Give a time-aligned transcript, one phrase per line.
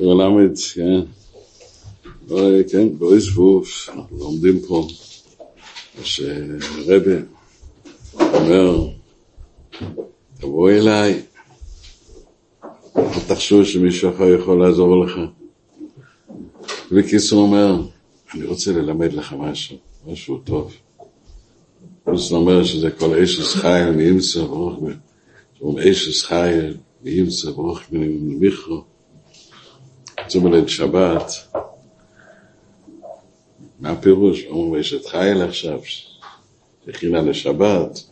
[0.00, 1.00] מלמד, כן.
[2.70, 4.88] כן, באוי זבוב, אנחנו לומדים פה,
[6.02, 7.16] שרבי
[8.10, 8.88] אומר,
[10.40, 11.22] תבוא אליי,
[12.96, 15.12] אל תחשוב שמישהו אחר יכול לעזור לך.
[16.92, 17.82] בקיצור אומר,
[18.34, 19.76] אני רוצה ללמד לך משהו,
[20.06, 20.72] משהו טוב.
[22.04, 24.92] פלוס אומר שזה כל אש חייל מאמצע ברוך מי,
[25.60, 28.84] זאת אש חייל מאמצע ברוך מי מיכרו.
[30.28, 31.32] זאת אומרת שבת,
[33.80, 34.44] מה הפירוש?
[34.44, 35.80] אומרים אשת חייל עכשיו,
[36.88, 38.02] הכינה לשבת,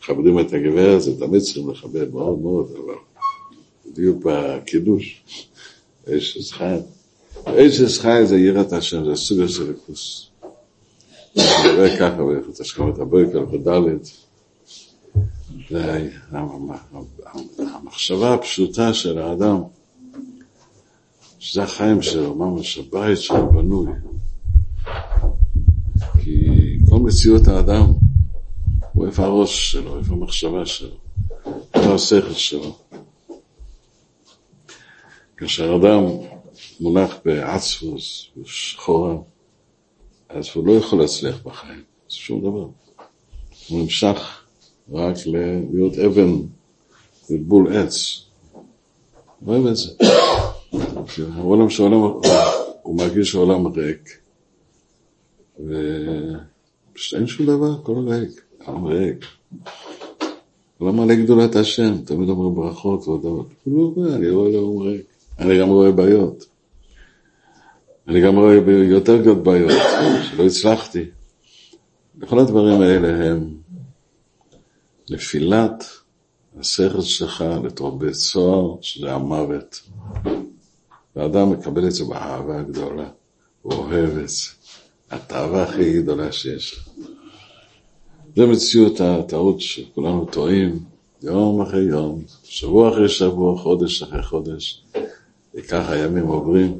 [0.00, 2.94] מכבדים את הגברת, זה תמיד צריכים לכבד מאוד מאוד, אבל
[3.86, 5.22] בדיוק בקידוש,
[6.08, 6.80] אשת חייל.
[7.44, 10.26] אשת חייל זה יראת השם, זה סוג של ליכוס.
[11.36, 14.10] מדבר ככה באיכות השכמת הבויקר ודלת.
[15.70, 16.08] זה
[17.58, 19.62] המחשבה הפשוטה של האדם,
[21.44, 23.92] שזה החיים שלו, ממש הבית שלו בנוי.
[26.22, 26.48] כי
[26.90, 27.92] כל מציאות האדם
[28.92, 30.96] הוא איפה הראש שלו, איפה המחשבה שלו,
[31.74, 32.76] איפה השכל שלו.
[35.36, 36.02] כאשר אדם
[36.80, 39.16] מונח בעצפוס, בשחורה,
[40.28, 42.68] אז הוא לא יכול להצליח בחיים, זה שום דבר.
[43.68, 44.44] הוא נמשך
[44.92, 45.16] רק
[45.72, 46.32] להיות אבן
[47.30, 48.24] בבול עץ.
[49.40, 49.90] הוא אוהב את זה.
[51.34, 52.00] העולם שהעולם,
[52.82, 54.18] הוא מרגיש שהעולם ריק,
[55.60, 59.24] ופשוט אין שום דבר, הכל ריק, העולם ריק.
[60.80, 63.46] העולם מלא גדולת השם, תמיד אומרים ברכות והודעות.
[63.64, 65.06] הוא לא רואה, אני רואה לעולם ריק.
[65.38, 66.44] אני גם רואה בעיות.
[68.08, 69.82] אני גם רואה יותר גדול בעיות,
[70.30, 71.04] שלא הצלחתי.
[72.28, 73.54] כל הדברים האלה הם
[75.10, 75.84] נפילת
[76.60, 79.80] השכל שלך לתוך בית סוהר, שזה המוות.
[81.16, 83.08] והאדם מקבל את זה באהבה הגדולה,
[83.62, 84.48] הוא אוהב את זה.
[85.10, 86.80] התאווה הכי גדולה שיש.
[88.36, 90.78] זו מציאות הטעות שכולנו טועים,
[91.22, 94.82] יום אחרי יום, שבוע אחרי שבוע, חודש אחרי חודש,
[95.54, 96.78] וככה הימים עוברים.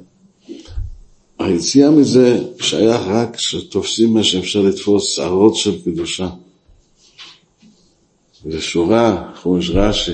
[1.38, 6.28] היציאה מזה שייך רק שתופסים מה שאפשר לתפוס שערות של קדושה.
[8.50, 10.12] זה שורה, חומש רש"י,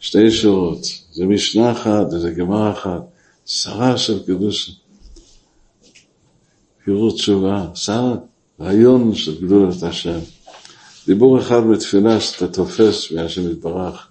[0.00, 3.02] שתי שורות, זה משנה אחת וזה גמר אחת,
[3.52, 4.72] שרה של קדושה.
[6.84, 8.14] פירוט תשובה, שרה,
[8.60, 10.18] רעיון של גדולת השם.
[11.06, 14.08] דיבור אחד בתפילה שאתה תופס מהשם יתברך,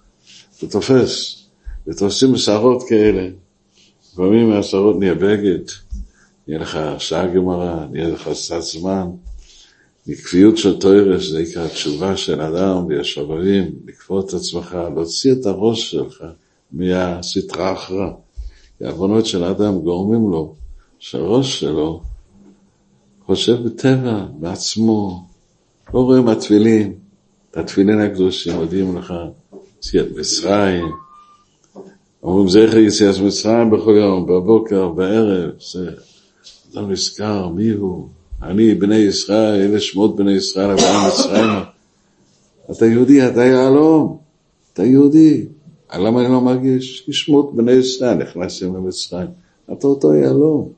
[0.58, 1.42] אתה תופס,
[1.86, 3.28] ותופסים שערות כאלה.
[4.12, 5.64] לפעמים מהשערות נהיה בגד,
[6.48, 9.06] נהיה לך שעה גמרא, נהיה לך קצת זמן.
[10.06, 15.90] מקביעות של תוירס, זה עיקר התשובה של אדם והשובבים, לקפוא את עצמך, להוציא את הראש
[15.90, 16.24] שלך
[16.72, 18.10] מהסטרה אחרא.
[18.80, 20.54] העוונות של האדם גורמים לו
[20.98, 22.00] שהראש שלו
[23.26, 25.26] חושב בטבע, בעצמו,
[25.94, 26.92] לא רואה מהתפילין,
[27.50, 29.14] את התפילין הקדושים מודיעים לך,
[29.78, 30.86] יציאת מצרים,
[32.22, 35.90] אומרים זכר יציאת מצרים בכל יום, בבוקר, בערב, זה
[36.72, 38.08] אדם נזכר, מי הוא?
[38.42, 41.50] אני בני ישראל, אלה שמות בני ישראל, אבל מצרים.
[42.70, 44.18] אתה יהודי, אתה יהלום,
[44.72, 45.46] אתה יהודי.
[45.94, 47.00] למה אני לא מרגיש?
[47.00, 49.28] כי שמות בני ישראל נכנסים למצרים.
[49.72, 50.72] אתה אותו יהלום.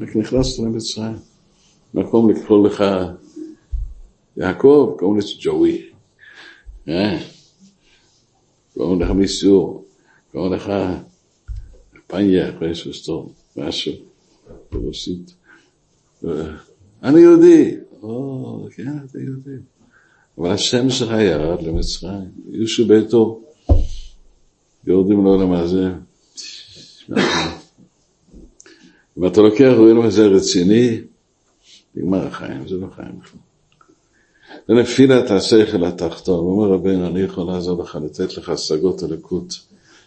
[0.00, 1.16] רק נכנסת למצרים.
[1.94, 2.84] מקום לקרוא לך
[4.36, 5.90] יעקב, קוראים לזה ג'וי.
[6.88, 7.18] אה?
[8.74, 9.84] קוראים לך מיסור,
[10.32, 10.72] קוראים לך
[12.06, 13.92] פניה, פרסוסטור, משהו,
[14.72, 15.34] ברוסית.
[17.02, 17.76] אני יהודי.
[18.02, 19.56] או, כן, אתה יהודי.
[20.38, 23.40] אבל השם שלך ירד למצרים, יושו ביתו,
[24.86, 25.90] יורדים לעולם הזה.
[29.26, 31.00] אתה לוקח רואים לזה רציני,
[31.94, 33.40] נגמר החיים, זה לא חיים בכלל.
[34.68, 36.38] זה נפילת השכל התחתון.
[36.38, 39.54] אומר רבינו, אני יכול לעזור לך, לתת לך השגות הלקות,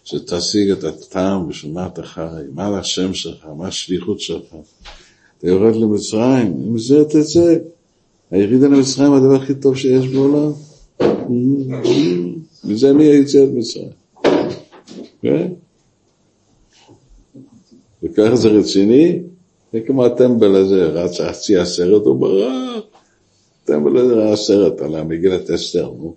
[0.03, 4.55] שתשיג את הטעם בשביל מה אתה חי, מה השם שלך, מה השליחות שלך.
[5.37, 7.55] אתה יורד למצרים, עם זה תצא.
[8.31, 10.51] הירידה למצרים הדבר הכי טוב שיש בעולם.
[12.63, 13.89] מזה מי יצא את מצרים.
[15.21, 15.47] כן?
[18.03, 19.19] וככה זה רציני,
[19.73, 22.83] זה כמו הטמבל הזה, רץ חצי הסרט, הוא ברח.
[23.63, 26.15] הטמבל הזה ראה סרט על המגילת אסתר, נו.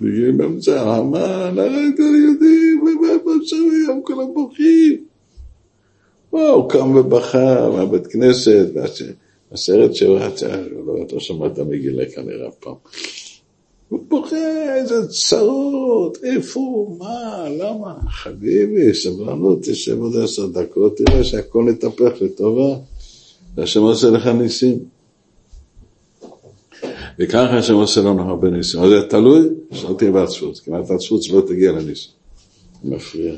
[0.00, 5.04] בגיל באמצע המן, הרגע ליהודים, ובאמצע היום כולם בוכים.
[6.30, 8.66] הוא קם ובכה מהבית כנסת,
[9.52, 10.56] הסרט רצה,
[10.86, 12.74] לא, אתה שמעת מגילה כנראה פעם.
[13.88, 17.94] הוא בוכה, איזה צרות, איפה, מה, למה?
[18.10, 22.76] חביבי, סבלנות, תשב עוד עשר דקות, תראה שהכל נתהפך לטובה,
[23.54, 24.78] והשם עושה לך ניסים.
[27.18, 28.80] וככה השם עושה לנו הרבה ניסים.
[28.80, 32.10] אז זה תלוי שלא תהיה בעצבות, כי מעט עצבות שלא תגיע לניסים.
[32.84, 33.34] מפריע.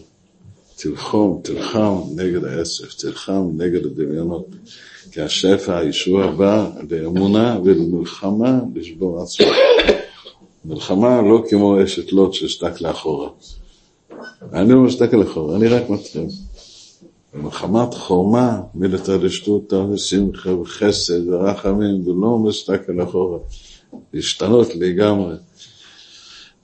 [0.82, 4.47] תלחום, תלחם נגד העצב, תלחם נגד הדמיונות.
[5.12, 9.47] כי השפע, הישוע בא לאמונה ולמלחמה לשבור עצמו.
[10.65, 13.29] מלחמה לא כמו אשת לוט ששתק לאחורה.
[14.53, 16.27] אני לא משתק לאחורה, אני רק מתחיל.
[17.35, 23.38] מלחמת חורמה מלתרדשתותא ושמחה וחסד ורחמים ולא משתק לאחורה.
[24.15, 25.35] להשתנות לגמרי.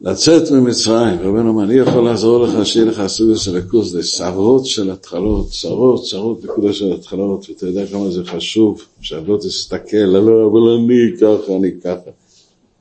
[0.00, 4.66] לצאת ממצרים, רבנו אומר, אני יכול לעזור לך שיהיה לך סוג של הקורס, זה סערות
[4.66, 10.50] של התחלות, סערות, סערות נקודה של התחלות, ואתה יודע כמה זה חשוב, שלא תסתכל, לא,
[10.50, 12.10] אבל אני ככה, אני ככה.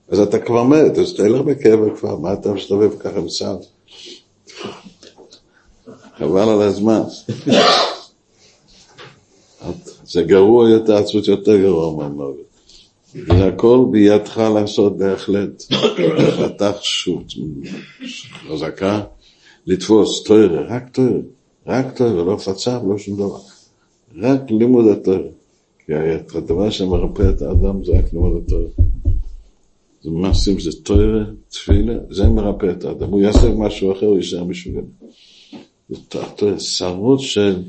[0.09, 3.55] אז אתה כבר מת, אז תלך בקבר כבר, מה אתה מסתובב ככה בצד?
[6.17, 7.01] חבל על הזמן.
[10.07, 12.44] זה גרוע יותר, עצמות יותר גרוע מהמוות.
[13.15, 15.63] זה הכל בידך לעשות בהחלט.
[16.37, 17.23] פתח שוט,
[18.49, 19.03] חזקה,
[19.67, 21.19] לתפוס תוירה, רק תוירה,
[21.65, 23.39] רק תוירה, לא פצע ולא שום דבר.
[24.17, 25.29] רק לימוד התוירה.
[25.85, 25.93] כי
[26.37, 28.69] הדבר שמרפא את האדם זה רק לימוד התוירה.
[30.03, 33.09] זה מעשים, זה תוירה, תפילה, זה מרפא את האדם.
[33.09, 34.81] הוא יעשה משהו אחר, הוא יישאר משוגע.
[36.59, 37.63] שרות של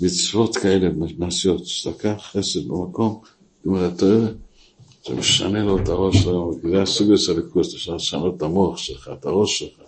[0.00, 0.88] מצוות כאלה
[1.18, 3.20] מעשיות, צדקה, חסד במקום,
[3.64, 4.28] לימוד התוירה.
[5.10, 9.10] זה משנה לו את הראש שלו, זה הסוג של הליכוס, אפשר לשנות את המוח שלך,
[9.18, 9.80] את הראש שלך.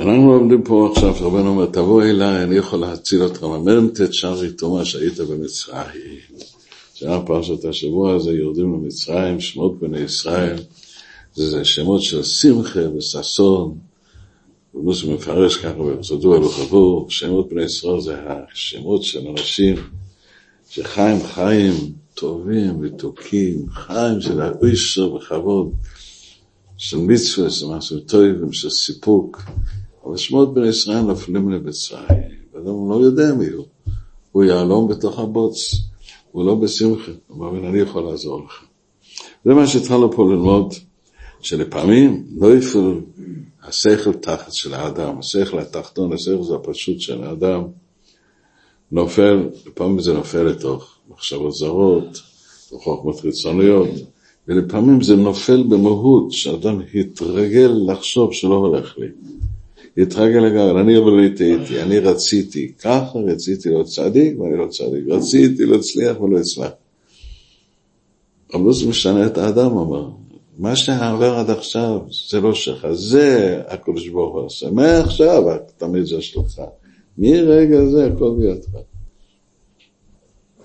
[0.00, 4.84] אנחנו עומדים פה עכשיו, רבנו אומר, תבוא אליי, אני יכול להציל אותך, ממרם תשרי תומה
[4.84, 6.18] שהיית במצרים.
[6.94, 10.58] שהיה פרשת השבוע הזה, יורדים למצרים, שמות בני ישראל,
[11.34, 13.78] זה שמות של שמחה וששון,
[14.74, 19.76] ומוס מפרש ככה בפסדו אלו חבור, שמות בני ישראל זה השמות של אנשים
[20.70, 25.72] שחיים חיים טובים ותוקים, חיים של האישר וכבוד,
[26.76, 29.42] של מצווה, של משהו טוב, של סיפוק.
[30.04, 32.06] אבל שמות בני ישראל נופלים למצרים,
[32.52, 33.66] ואדם לא יודע מי הוא.
[34.32, 35.74] הוא יהלום בתוך הבוץ,
[36.32, 38.64] הוא לא בשמחה, הוא אומר, אני יכול לעזור לך.
[39.44, 40.74] זה מה שהתחלנו פה ללמוד,
[41.40, 43.00] שלפעמים לא יפעל
[43.62, 47.62] השכל תחת של האדם, השכל התחתון, השכל זה הפשוט של האדם,
[48.92, 52.20] נופל, לפעמים זה נופל לתוך מחשבות זרות,
[52.70, 53.88] חוכמות חיצוניות,
[54.48, 59.06] ולפעמים זה נופל במהות, שאדם התרגל לחשוב שלא הולך לי.
[60.02, 65.04] התרגל לגמרי, אני אבל לא טעיתי, אני רציתי ככה, רציתי להיות צדיק ואני לא צדיק,
[65.08, 66.70] רציתי להצליח ולא אצלח.
[68.54, 70.08] אבל זה משנה את האדם, אמר.
[70.58, 72.00] מה שעבר עד עכשיו
[72.30, 74.70] זה לא שלך, זה הקדוש ברוך הוא עושה.
[74.70, 75.42] מעכשיו
[75.76, 76.60] תמיד זה שלך.
[77.24, 78.68] מרגע זה הכל בידך.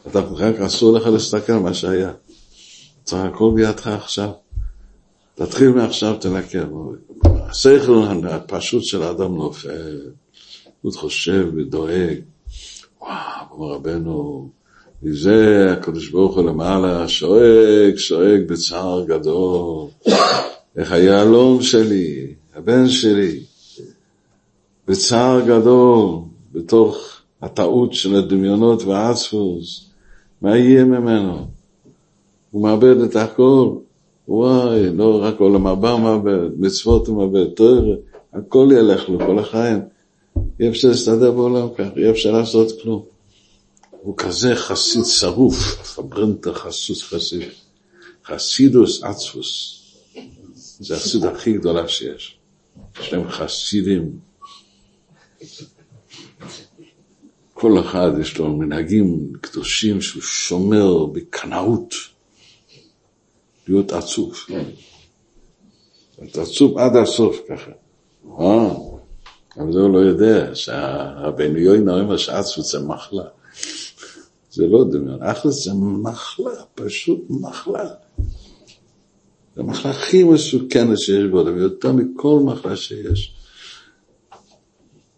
[0.08, 2.12] אתה רק אסור לך להסתכל על מה שהיה.
[3.04, 4.30] צריך הכל בידך עכשיו.
[5.36, 6.66] תתחיל מעכשיו, תנקה.
[7.50, 10.02] השכל הפשוט של האדם נופל,
[10.82, 12.18] הוא חושב ודואג.
[13.02, 14.50] וואו, כמו רבנו,
[15.04, 19.88] מזה הקדוש ברוך הוא למעלה שואג, שואג בצער גדול.
[20.78, 23.40] איך היהלום שלי, הבן שלי,
[24.88, 26.27] בצער גדול,
[26.58, 29.90] בתוך הטעות של הדמיונות והעצפוס,
[30.42, 31.48] מה יהיה ממנו?
[32.52, 33.70] הוא מאבד את הכל.
[34.28, 37.96] וואי, לא רק עולם הבא מאבד, מצוות הוא מאבד, תואר,
[38.34, 39.80] הכל ילך לו כל החיים.
[40.60, 43.04] אי אפשר להסתדר בעולם כך, אי אפשר לעשות כלום.
[44.02, 45.56] הוא כזה חסיד שרוף,
[45.96, 47.42] פברנטה חסוס חסיד.
[48.26, 49.82] חסידוס עצפוס.
[50.80, 52.38] זה החסיד הכי גדולה שיש.
[53.02, 54.12] יש להם חסידים.
[57.60, 61.94] כל אחד יש לו מנהגים קדושים שהוא שומר בקנאות,
[63.68, 64.34] להיות עצוב.
[66.20, 67.72] להיות עצוב עד הסוף ככה.
[68.40, 68.76] אה,
[69.58, 73.24] אבל זה הוא לא יודע, שהרבנו יוינה אומר שעצבות זה מחלה.
[74.52, 77.90] זה לא דמיון, אחלה זה מחלה, פשוט מחלה.
[79.56, 83.37] זה המחלה הכי מסוכנת שיש בעולם, יותר מכל מחלה שיש.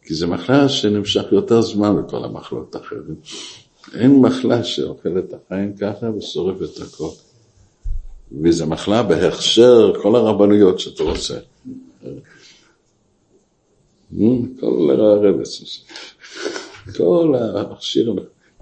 [0.10, 3.02] כי זו מחלה שנמשך יותר זמן מכל המחלות האחרות.
[3.96, 7.10] אין מחלה שאוכלת את החיים ככה ושורפת את הכל.
[8.44, 11.38] וזו מחלה בהכשר כל הרבנויות שאתה רוצה.
[14.60, 15.84] כל הרבס,
[16.98, 18.14] כל השיר,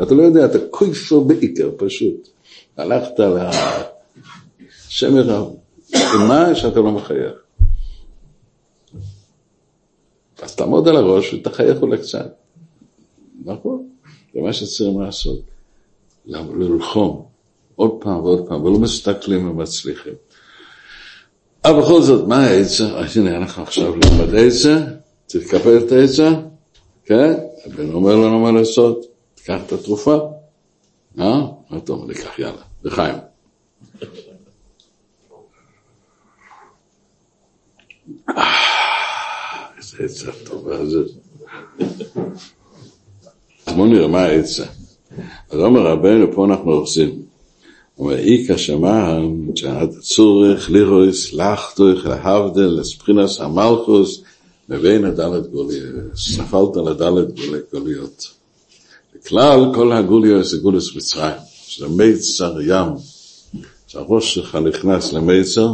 [0.02, 2.28] אתה לא יודע, אתה כויפר בעיקר פשוט.
[2.78, 3.20] הלכת
[4.88, 5.48] השם ירב.
[6.28, 7.47] מה שאתה לא מחייך?
[10.42, 12.36] אז תעמוד על הראש ותחייך אולי קצת.
[13.46, 13.90] נכון,
[14.34, 15.40] זה מה שצריכים לעשות.
[16.26, 17.26] ללחום
[17.76, 20.14] עוד פעם ועוד פעם, ולא מסתכלים ומצליחים.
[21.66, 22.88] אבל בכל זאת, מה העצה?
[23.16, 24.78] הנה, אנחנו עכשיו נלמד עצה,
[25.28, 26.30] תקבל את העצה,
[27.06, 27.34] כן?
[27.66, 30.18] הבן אומר לנו מה לעשות, תיקח את התרופה,
[31.20, 31.42] אה?
[31.70, 32.06] מה אתה אומר?
[32.06, 33.16] ניקח, יאללה, לחיים.
[38.28, 38.52] איזה
[40.00, 41.00] עצה טובה זה.
[43.66, 44.66] אז בואו נראה מה העצה.
[45.50, 47.22] אז אומר רבנו, פה אנחנו עושים.
[48.00, 54.22] אומר, איכא שמען, שעד הצורך לירויס לחתוך להבדל לספרינס המלכוס
[54.70, 55.96] מבין הדלת גוליות,
[56.40, 57.28] נפלת לדלת
[57.74, 58.28] גוליות.
[59.16, 61.36] בכלל, כל הגוליות זה גולוס מצרים,
[61.68, 62.94] שזה מיצר ים,
[63.88, 65.74] שהראש שלך נכנס למיצר,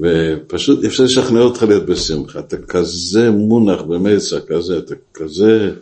[0.00, 2.38] ופשוט אפשר לשכנע אותך להיות בשמחה.
[2.38, 5.74] אתה כזה מונח במיצר כזה, אתה כזה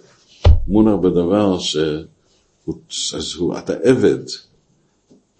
[0.68, 1.76] מונח בדבר ש...
[3.16, 4.18] אז הוא, אתה עבד,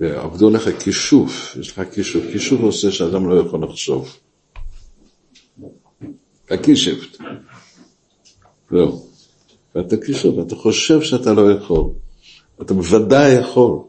[0.00, 4.16] ועבדו לך כישוף, יש לך כישוף, כישוף עושה שאדם לא יכול לחשוב.
[6.50, 7.18] הכישפט.
[8.70, 9.06] זהו.
[9.75, 11.85] ואתה כישוף, אתה חושב שאתה לא יכול.
[12.62, 13.88] אתה בוודאי יכול.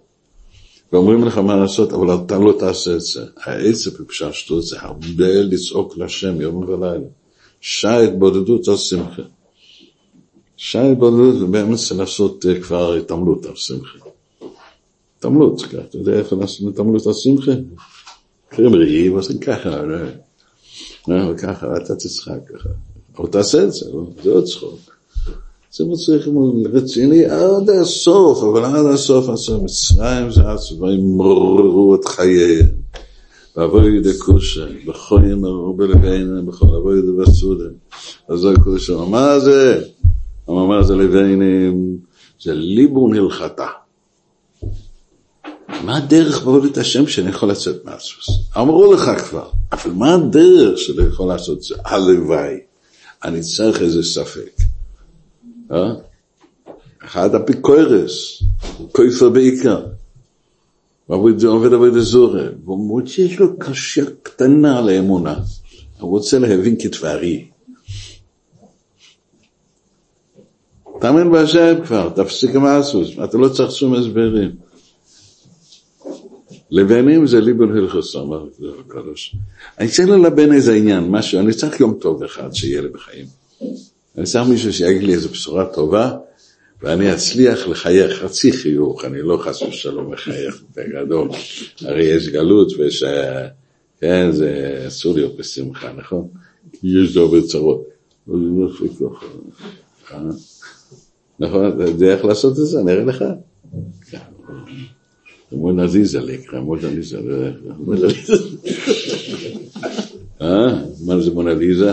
[0.94, 3.26] ואומרים לך מה לעשות, אבל אתה לא תעשה את זה.
[3.38, 7.08] העצב בפשטות זה הרבה לצעוק לשם יום ולילה.
[7.62, 9.22] שעה התבודדות על שמחה.
[10.58, 14.00] שעה התבודדות זה באמצע לעשות אה, כבר התעמלות על שמחה.
[15.18, 17.52] התעמלות, אתה יודע איך לעשות התעמלות על שמחה?
[18.54, 19.82] אחרים ראי, ועושים ככה,
[21.08, 22.70] וככה, אתה תצחק ככה.
[23.18, 23.86] אבל תעשה את זה,
[24.24, 24.99] זה עוד צחוק.
[25.72, 26.30] זה מצריך
[26.74, 32.80] רציני עד הסוף, אבל עד הסוף, הסוף מצרים זה הצבעים מררו את חייהם.
[33.58, 34.02] ואבוי
[34.88, 37.70] בכל ימרו בלבינו, בכל אבוי ידי בסודה.
[38.28, 39.82] אז זה כושה, מה זה?
[40.48, 41.98] מה זה לבינים?
[42.42, 43.68] זה ליבון הלכתה.
[45.84, 48.30] מה הדרך בעבודת השם שאני יכול לצאת מהסוס?
[48.58, 51.76] אמרו לך כבר, אבל מה הדרך שאני יכול לעשות זה?
[51.86, 52.60] הלוואי.
[53.24, 54.59] אני צריך איזה ספק.
[55.72, 55.94] אה?
[57.06, 58.44] אחד אפיקוירס,
[58.92, 59.86] כויפר בעיקר.
[61.10, 65.40] ועובד עבוד אזורי, והוא שיש לו קשה קטנה לאמונה.
[66.00, 67.48] הוא רוצה להבין כתברי.
[71.02, 74.52] תאמין בהשם כבר, תפסיק עם האסוס, אתה לא צריך שום הסברים.
[76.72, 78.46] לבנים זה ליבון הלכוס, אמר
[78.80, 79.36] הקדוש.
[79.80, 83.26] אני צריך ללבן איזה עניין, משהו, אני צריך יום טוב אחד שיהיה לי בחיים.
[84.20, 86.18] אני צריך מישהו שיגיד לי איזו בשורה טובה,
[86.82, 91.30] ואני אצליח לחייך חצי חיוך, אני לא חס ושלום מחייך בגדול.
[91.82, 93.48] הרי יש גלות ויש, אה,
[94.02, 96.28] כן, זה אסור להיות בשמחה, נכון?
[96.84, 97.88] יש הרבה צרות.
[100.12, 100.20] אה?
[101.40, 102.80] נכון, אתה יודע איך לעשות את זה?
[102.80, 103.24] אני אראה לך.
[105.52, 107.18] מונה ליזה לקרא, מונה ליזה.
[110.42, 110.84] אה?
[111.06, 111.92] מה זה ליזה?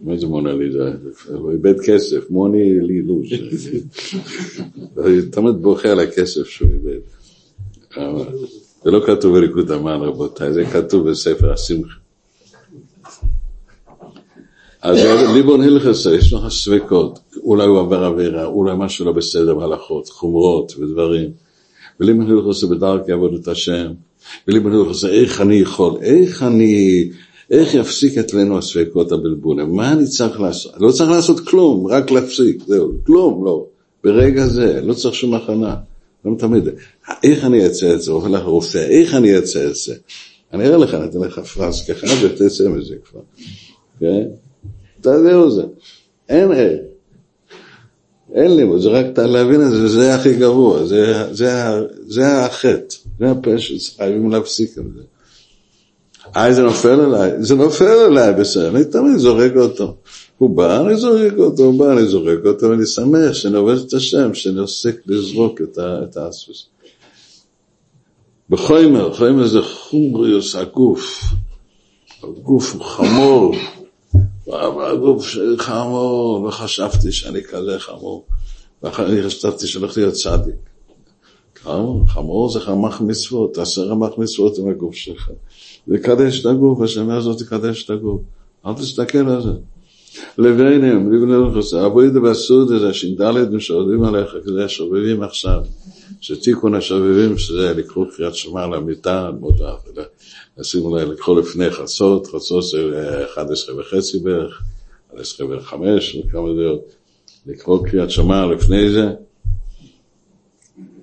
[0.00, 0.92] מה זה מונה ליזה?
[1.34, 3.26] הוא איבד כסף, מוני לי לוז.
[4.94, 6.98] הוא תמיד בוכה על הכסף שהוא איבד.
[8.84, 11.94] זה לא כתוב בליקוד המן רבותיי, זה כתוב בספר השמחה.
[14.82, 14.98] אז
[15.34, 20.74] ליבון הלכס, יש לך ספקות, אולי הוא עבר עבירה, אולי משהו לא בסדר בהלכות, חומרות
[20.78, 21.30] ודברים.
[22.00, 23.92] וליבון הלכס בדרכי עבודת השם,
[24.48, 27.10] וליבון הלכס איך אני יכול, איך אני,
[27.50, 30.72] איך יפסיק אצלנו הספקות הבלבולים, מה אני צריך לעשות?
[30.76, 33.66] לא צריך לעשות כלום, רק להפסיק, זהו, כלום, לא.
[34.04, 35.76] ברגע זה, לא צריך שום הכנה.
[36.24, 36.68] לא תמיד,
[37.24, 39.94] איך אני אצא את זה, הולך לרופא, איך אני אצא את זה?
[40.52, 43.20] אני אראה לך, אני אתן לך פרס ככה ותצא מזה כבר,
[44.00, 44.24] כן?
[45.00, 45.62] תעבירו זה.
[46.28, 46.80] אין איך.
[48.34, 51.50] אין לימוד, זה רק להבין את זה, וזה הכי גרוע, זה, זה,
[52.06, 55.02] זה החטא, זה הפשע, חייבים להפסיק את זה.
[56.36, 59.94] אה, זה נופל עליי, זה נופל עליי, בסדר, אני תמיד זורק אותו.
[60.38, 63.92] הוא בא, אני זורק אותו, הוא בא, אני זורק אותו, ואני שמח שאני עובד את
[63.92, 65.60] השם, שאני עוסק לזרוק
[66.02, 66.66] את האסוס.
[68.50, 71.24] בחומר, חומר זה חומריוס הגוף.
[72.22, 73.54] הגוף הוא חמור,
[74.46, 78.24] והגוף שלי חמור, לא חשבתי שאני כזה חמור.
[78.82, 80.54] ואחרי חשבתי שהולך להיות צדיק.
[81.62, 85.30] חמור, חמור זה חמח מצוות, תעשה רמח מצוות עם הגוף שלך.
[85.88, 88.20] וקדש את הגוף, השנה הזאת תקדש את הגוף.
[88.66, 89.50] אל תסתכל על זה.
[90.38, 95.60] לביניהם, לבני חסר, אבוידא בסעודה זה הש"ד משודדים עליך כזה השובבים עכשיו,
[96.20, 99.30] שתיקון השובבים שזה לקרוא קריאת שמע למיטה,
[100.58, 104.62] לשים אולי לקרוא לפני חצות, חצות זה 11 וחצי בערך,
[105.14, 106.92] 11 וחמש, כמה דעות,
[107.46, 109.10] לקרוא קריאת שמע לפני זה,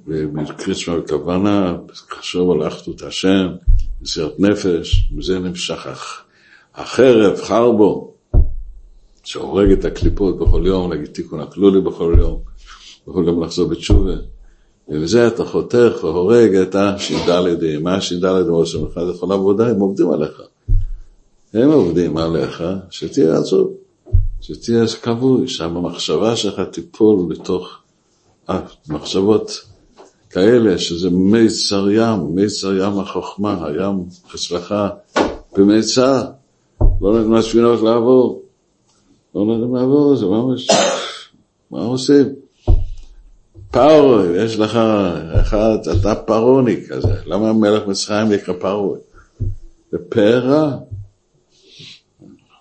[0.07, 1.77] וקריאת שמע בכוונה,
[2.09, 3.47] חשוב על אחדות השם,
[4.01, 5.87] מסירת נפש, מזה נמשך
[6.75, 8.13] החרב, חרבו,
[9.23, 12.39] שהורג את הקליפות בכל יום, להגיד תיקון הכלולי בכל יום,
[13.07, 14.15] בכל יום לחזור בתשובה.
[14.87, 18.77] ובזה אתה חותך והורג את הש"ד, מה הש"ד ראש זה
[19.11, 20.41] יכול עבודה, הם עובדים עליך.
[21.53, 23.73] הם עובדים עליך, שתהיה עצוב,
[24.41, 27.79] שתהיה כבוי, שהמחשבה שלך תיפול לתוך
[28.89, 29.65] מחשבות
[30.35, 34.03] כאלה, שזה מיצר ים, מיצר ים החוכמה, הים
[34.35, 34.75] אצלך
[35.57, 36.23] במיצר,
[37.01, 38.43] לא נותנים לספינות לעבור.
[39.35, 40.67] לא נותנים לעבור, זה ממש,
[41.71, 42.25] מה עושים?
[43.71, 44.79] פרוי, יש לך
[45.41, 48.99] אחד, אתה פרוני כזה, למה מלך מצרים נקרא פרוי?
[49.91, 50.77] זה פרע,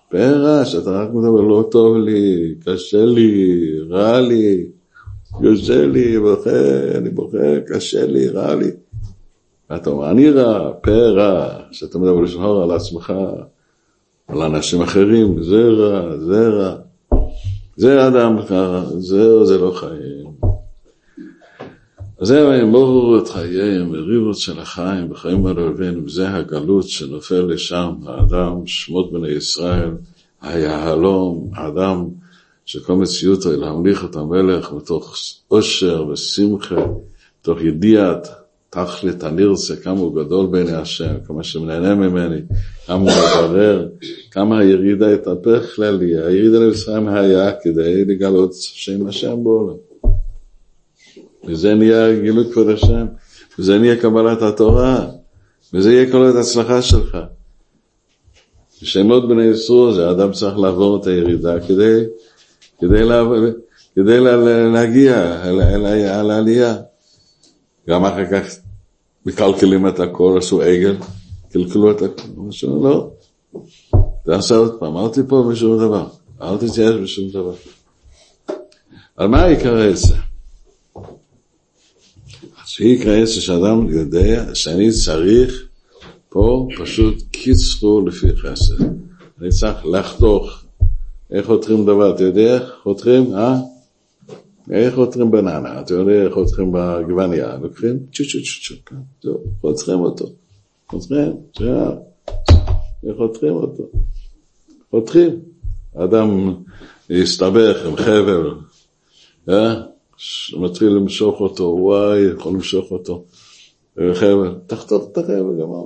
[0.09, 4.65] פרע, שאתה רק מדבר, לא טוב לי, קשה לי, רע לי,
[5.41, 6.49] יוצא לי, בוכה,
[6.97, 8.71] אני בוכה, קשה לי, רע לי.
[9.69, 13.13] ואתה אומר, אני רע, פרע, שאתה מדבר לשמור על עצמך,
[14.27, 16.75] על אנשים אחרים, זה רע, זה רע.
[17.75, 20.25] זה אדם ככה, זהו, זה לא חיים.
[22.19, 28.67] אז זהו, ימורו את חייהם, מריבות של החיים, בחיים הלווים, וזה הגלות שנופל לשם, האדם,
[28.67, 29.91] שמות בני ישראל,
[30.41, 32.05] היהלום, האדם
[32.65, 35.15] שכל מציאותו להמליך את המלך מתוך
[35.47, 36.85] עושר ושמחה,
[37.41, 38.27] מתוך ידיעת
[38.69, 42.39] תכלית הנרצה, כמה הוא גדול בעיני השם, כמה שמנהנה ממני,
[42.85, 43.87] כמה הוא מברר,
[44.31, 49.75] כמה הירידה התהפך כללי, הירידה למצרים היה כדי לגלות שם השם בעולם.
[51.47, 53.05] וזה נהיה גילוי כבוד השם,
[53.59, 55.07] וזה נהיה קבלת התורה,
[55.73, 57.17] וזה יהיה כל ההצלחה שלך.
[58.81, 62.03] בשמות בני ישראל זה האדם צריך לעבור את הירידה כדי,
[62.79, 63.23] כדי, לה,
[63.95, 64.37] כדי לה,
[64.69, 66.75] להגיע אל, אל, אל העלייה.
[67.89, 68.55] גם אחר כך
[69.25, 70.97] מקלקלים את הכל, עשו עגל,
[71.51, 73.11] קלקלו את הכל, משהו לא.
[74.25, 76.07] תעשה עוד פעם, אל תיפול בשום דבר,
[76.41, 77.53] אל תתייאש בשום דבר.
[79.15, 80.15] על מה יקרה את זה?
[82.65, 85.65] שיקרא עשר שאדם יודע שאני צריך
[86.29, 88.81] פה פשוט קיצרו לפי חסד.
[89.41, 90.64] אני צריך לחתוך.
[91.31, 92.15] איך חותכים דבר?
[92.15, 93.33] אתה יודע איך חותכים?
[93.33, 93.55] אה?
[94.71, 95.81] איך חותכים בננה?
[95.81, 97.57] אתה יודע איך חותכים בגווניה?
[97.57, 100.25] לוקחים צ'ו צ'ו צ'ו צ'ו, זהו, חותכים אותו.
[100.89, 101.33] חותכים,
[103.17, 103.83] חותכים אותו?
[104.91, 105.39] חותכים.
[105.95, 106.53] אדם
[107.09, 108.53] יסתבך עם חבל,
[109.49, 109.81] אה?
[110.59, 113.25] מתחיל למשוך אותו, וואי, יכול למשוך אותו.
[114.13, 115.85] חבל, תחתוך את החבל, גמר.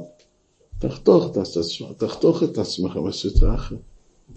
[0.79, 1.37] תחתוך
[1.97, 3.79] תחתוך את עצמך בסטרה אחרת.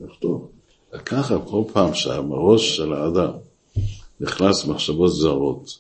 [0.07, 0.49] תחתוך.
[0.95, 3.31] וככה כל פעם שהראש של האדם
[4.21, 5.79] נכנס למחשבות זרות,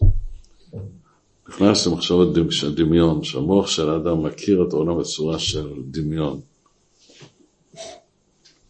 [1.48, 6.40] נכנס למחשבות של דמיון, שהמוח של האדם מכיר את העולם בצורה של דמיון.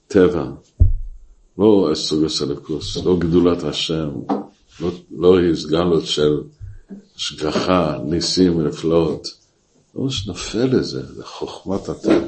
[0.09, 0.51] טבע,
[1.59, 4.11] לא אסטרוגוס אלוקוס, לא גדולת השם,
[4.81, 6.41] לא, לא הסגלות של
[7.17, 9.43] השגחה, ניסים ונפלאות.
[9.95, 12.27] לא שנופל לזה, זה חוכמת הטבע.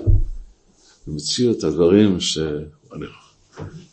[1.07, 3.07] במציאות הדברים שאני,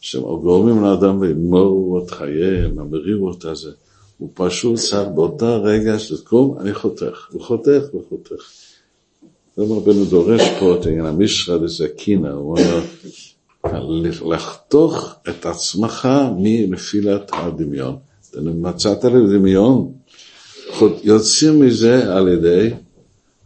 [0.02, 3.72] שגורמים לאדם לגמור את חייהם, המריבות הזה,
[4.18, 8.44] הוא פשוט צריך באותה רגע שתקום, אני חותך, הוא חותך וחותך.
[9.56, 12.82] זה רבנו דורש פה את העניין המשרה לזה קינה, הוא אומר,
[14.30, 17.96] לחתוך את עצמך מנפילת הדמיון.
[18.38, 19.92] מצאת לדמיון,
[21.04, 22.70] יוצאים מזה על ידי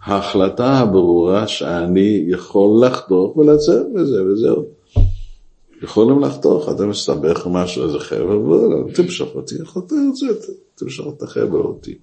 [0.04, 4.75] ההחלטה הברורה שאני יכול לחתוך ולצאת מזה וזהו.
[5.84, 10.28] יכולים לחתוך, אתה מסתבך משהו, איזה חבל, תמשוך אותי, חותר את זה,
[10.76, 11.96] תמשוך את החבל אותי.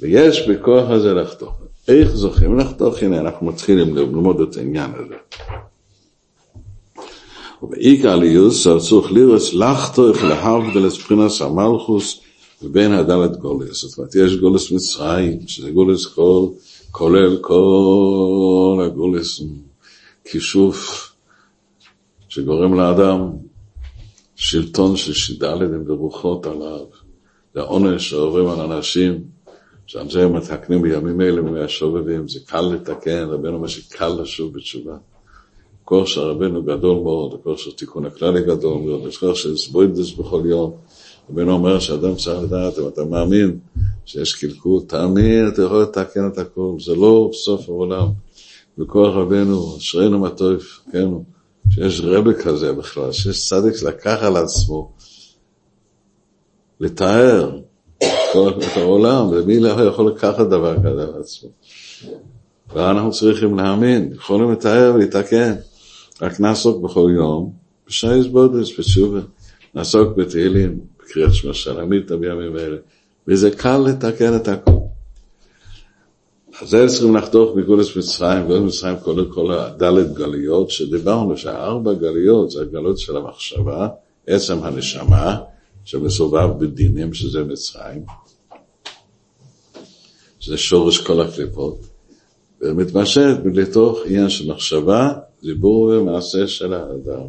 [0.00, 1.54] ויש בכוח הזה לחתוך.
[1.88, 3.02] איך זוכים לחתוך?
[3.02, 5.14] הנה, אנחנו מתחילים ללמוד את העניין הזה.
[7.62, 12.20] ובעיקר ליוסר צריך לראות לחתוך להבדל את מבחינת המלכוס
[12.62, 13.82] ובין הדלת גולס.
[13.82, 16.46] זאת אומרת, יש גולס מצרים, שזה גולס כל,
[16.90, 19.40] כולל כל הגולס,
[20.24, 21.12] כישוף
[22.36, 23.30] שגורם לאדם
[24.34, 26.86] שלטון של שידלת ורוחות עליו.
[27.54, 29.24] זה העונש שעוברים על אנשים,
[29.86, 34.96] שעל הם מתקנים בימים אלה מהשובבים, זה קל לתקן, רבנו אומר שקל לשוב בתשובה.
[35.82, 40.72] הכוח רבנו גדול מאוד, הכוח של תיקון הכללי גדול מאוד, הכוח של סבוידס בכל יום.
[41.30, 43.58] רבנו אומר שאדם צריך לדעת, אם אתה מאמין
[44.06, 48.08] שיש קלקול, תאמין, אתה יכול לתקן את הכל, זה לא סוף העולם.
[48.78, 51.08] בכוח רבנו, אשרינו מה טוב, כן,
[51.70, 54.92] שיש רבי כזה בכלל, שיש צדיק שלקח על עצמו
[56.80, 57.58] לתאר
[58.02, 61.48] את העולם, ומי לא יכול לקחת דבר כזה על עצמו.
[62.74, 65.54] ואנחנו צריכים להאמין, יכולים לתאר ולהתקן.
[66.22, 67.52] רק נעסוק בכל יום,
[67.88, 69.20] בשייס בודס, בתשובה.
[69.74, 72.76] נעסוק בתהילים, בקריאת שמע שלמית בימים אלה.
[73.28, 74.85] וזה קל לתקן את הכל.
[76.62, 82.50] אז זה צריכים לחתוך מגולס מצרים, גולס מצרים כולל כל הדלת גליות שדיברנו, שהארבע גליות
[82.50, 83.88] זה הגלות של המחשבה,
[84.26, 85.38] עצם הנשמה,
[85.84, 88.04] שמסובב בדינים שזה מצרים,
[90.40, 91.78] שזה שורש כל הקליפות,
[92.60, 97.26] ומתמשך לתוך עניין של מחשבה, דיבור ומעשה של האדם.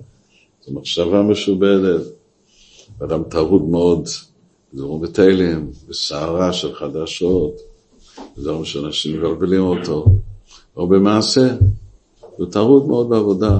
[0.65, 2.01] זו מחשבה משובדת,
[3.03, 4.07] אדם טרוד מאוד,
[4.73, 7.61] דברים בתהילים, בסערה של חדשות,
[8.37, 10.05] דברים שאנשים מבלבלים אותו,
[10.77, 11.55] או במעשה,
[12.35, 13.59] הוא טרוד מאוד בעבודה,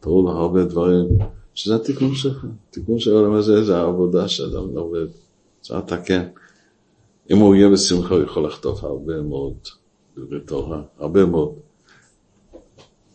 [0.00, 1.06] טרוד הרבה דברים,
[1.54, 5.06] שזה התיקון שלך, התיקון של העולם הזה זה העבודה שאדם עובד,
[5.60, 6.22] צריך לתקן.
[7.30, 9.54] אם הוא יהיה בשמחה הוא יכול לחטוף הרבה מאוד
[10.16, 11.52] דברי תורה, הרבה מאוד.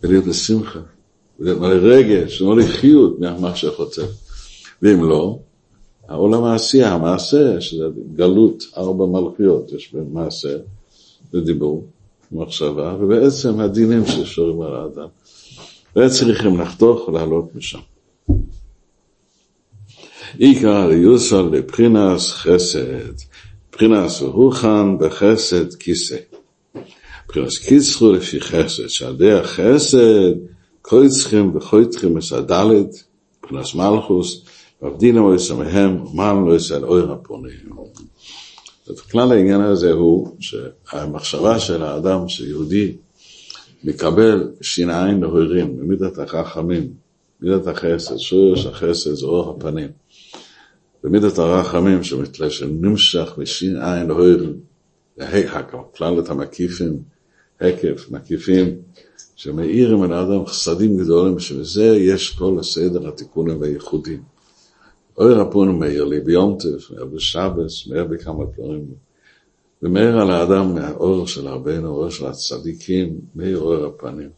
[0.03, 0.79] ולהיות בשמחה,
[1.39, 4.05] ולהיות מלא רגש, ומלא חיות ממה שחוצה.
[4.81, 5.39] ואם לא,
[6.09, 7.83] העולם העשייה, המעשה, שזה
[8.15, 10.57] גלות, ארבע מלכויות, יש במעשה,
[11.33, 11.85] בדיבור,
[12.31, 15.07] במחשבה, ובעצם הדינים ששורים על האדם.
[15.95, 17.79] וצריכים לחתוך ולעלות משם.
[20.37, 23.13] עיקר ליוסל לבחינס חסד,
[23.73, 26.17] בחינס רוחן בחסד כיסא.
[27.29, 30.33] בחינס קיצרו לפי חסד, שעל ידי החסד
[30.81, 33.03] קויצחים וחויצחים מסדלת,
[33.43, 34.43] בחינס מלכוס,
[34.81, 37.69] ועבדינם לא יסמהם, ומען לא יסל אויר הפונים.
[39.11, 42.95] כלל העניין הזה הוא שהמחשבה של האדם, שיהודי,
[43.83, 46.93] מקבל שיניים נהורים, במידת החכמים,
[47.41, 49.89] מידת החסד, שורש החסד זה אור הפנים.
[51.03, 51.99] במידת הרחמים
[52.49, 54.53] שנמשך משין עין להורים,
[55.19, 56.99] הכללת המקיפים,
[57.61, 58.75] הקף, מקיפים,
[59.35, 64.38] שמאירים על האדם חסדים גדולים, שבזה יש כל הסדר התיקונים והייחודים.
[65.19, 68.43] אוי רפונו מאיר לי ביומטף, מאיר בשבס, מאיר בכמה.
[69.81, 74.29] ומאיר על האדם מהאור של רבנו, אור של הצדיקים, מאיר אור הפנים.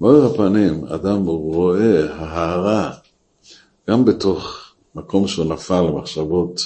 [0.00, 2.92] מאור הפנים, אדם רואה ההערה,
[3.90, 6.60] גם בתוך מקום שהוא נפל למחשבות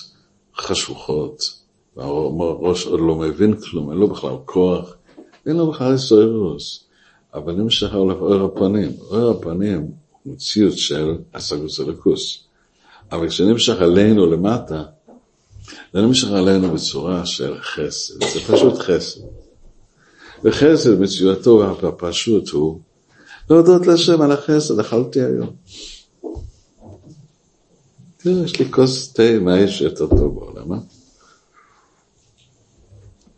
[0.57, 1.61] חשוכות,
[1.97, 4.97] והראש עוד לא מבין כלום, אין לו בכלל כוח,
[5.47, 6.85] אין לו בכלל סוירוס,
[7.35, 8.91] אבל נמשך עליו אור הפנים.
[9.11, 9.91] אור הפנים
[10.23, 12.50] הוא מציאות של הסגוס אלוקוס.
[13.13, 14.83] אבל כשנמשך עלינו למטה,
[15.93, 19.21] זה נמשך עלינו בצורה של חסד, זה פשוט חסד.
[20.45, 22.81] וחסד מציאותו הפשוט הוא
[23.51, 25.51] להודות להשם על החסד, אכלתי היום.
[28.17, 30.79] תראה, יש לי כוס תה, מה יש יותר טוב בעולם, אה?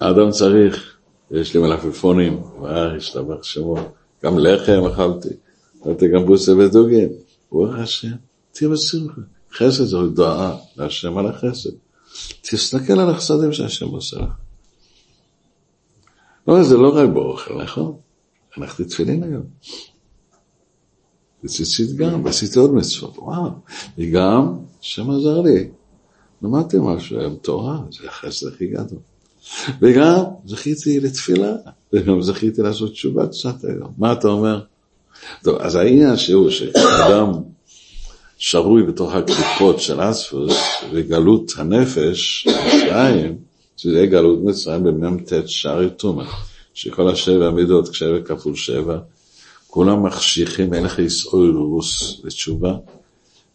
[0.00, 0.96] האדם צריך,
[1.30, 3.76] יש לי מלפפונים, מה, השתבח שמו,
[4.24, 5.28] גם לחם אכלתי,
[5.82, 7.08] אכלתי גם בוסה ודוגים,
[7.52, 8.12] ברוך השם,
[8.52, 9.20] תהיה בשמחה.
[9.52, 11.70] חסד זה הודעה להשם על החסד.
[12.42, 14.28] תסתכל על החסדים שהשם עושה לך.
[16.48, 17.96] לא, זה לא רק באוכל, נכון?
[18.56, 19.42] הלכתי תפילין היום.
[21.44, 23.50] וציצית גם, ועשיתי עוד מצוות, וואו,
[23.98, 25.68] וגם, השם עזר לי,
[26.42, 28.98] למדתי משהו היום תורה, זה החסד הכי גדול.
[29.80, 31.52] וגם זכיתי לתפילה,
[31.92, 33.92] וגם זכיתי לעשות תשובה קצת היום.
[33.98, 34.64] מה אתה אומר?
[35.42, 37.32] טוב, אז העניין שהוא שאדם
[38.44, 40.56] שרוי בתוך הקליפות של אספוס
[40.92, 43.36] וגלות הנפש, מצרים,
[43.76, 46.24] שזה גלות מצרים במ"ט שערי תומא,
[46.74, 48.98] שכל השבע מידות כשבע כפול שבע,
[49.66, 52.74] כולם מחשיכים, אין לך איסאוירוס לתשובה,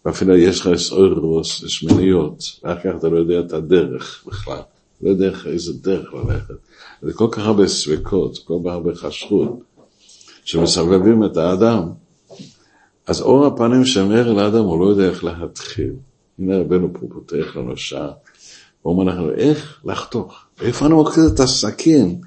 [0.06, 4.60] ואפילו יש לך איסאוירוס לשמיניות, ואחר כך אתה לא יודע את הדרך בכלל,
[5.02, 6.56] לא יודע איזה דרך ללכת.
[7.02, 9.60] זה כל כך הרבה ספקות, כל כך הרבה חשכות,
[10.45, 12.06] שמסבבים את האדם.
[13.07, 15.93] אז אור הפנים שמאיר לאדם, הוא לא יודע איך להתחיל.
[16.39, 18.11] הנה רבנו פה פותח לנו שעה,
[18.81, 20.45] הוא אומר לנו, איך לחתוך?
[20.61, 22.21] איפה אני מוקד את הסכין?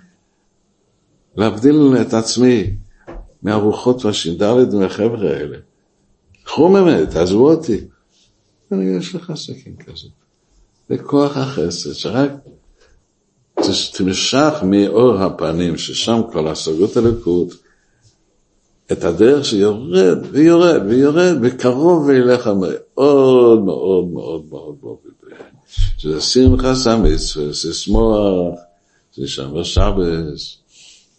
[1.36, 2.76] להבדיל את עצמי
[3.42, 5.56] מהרוחות והש"ד מהחבר'ה האלה.
[6.44, 7.80] קחו ממני, תעזבו אותי.
[8.70, 10.08] ואני יש לך סכין כזה.
[10.88, 12.30] זה כוח החסד, שרק
[13.96, 17.54] תמשך מאור הפנים, ששם כל השגות הליכוד,
[18.92, 24.96] את הדרך שיורד ויורד ויורד וקרוב אליך מאוד מאוד מאוד מאוד מאוד
[26.00, 28.59] שזה שמחה סמיץ, זה שמוח,
[29.14, 30.57] זה שומר שבס.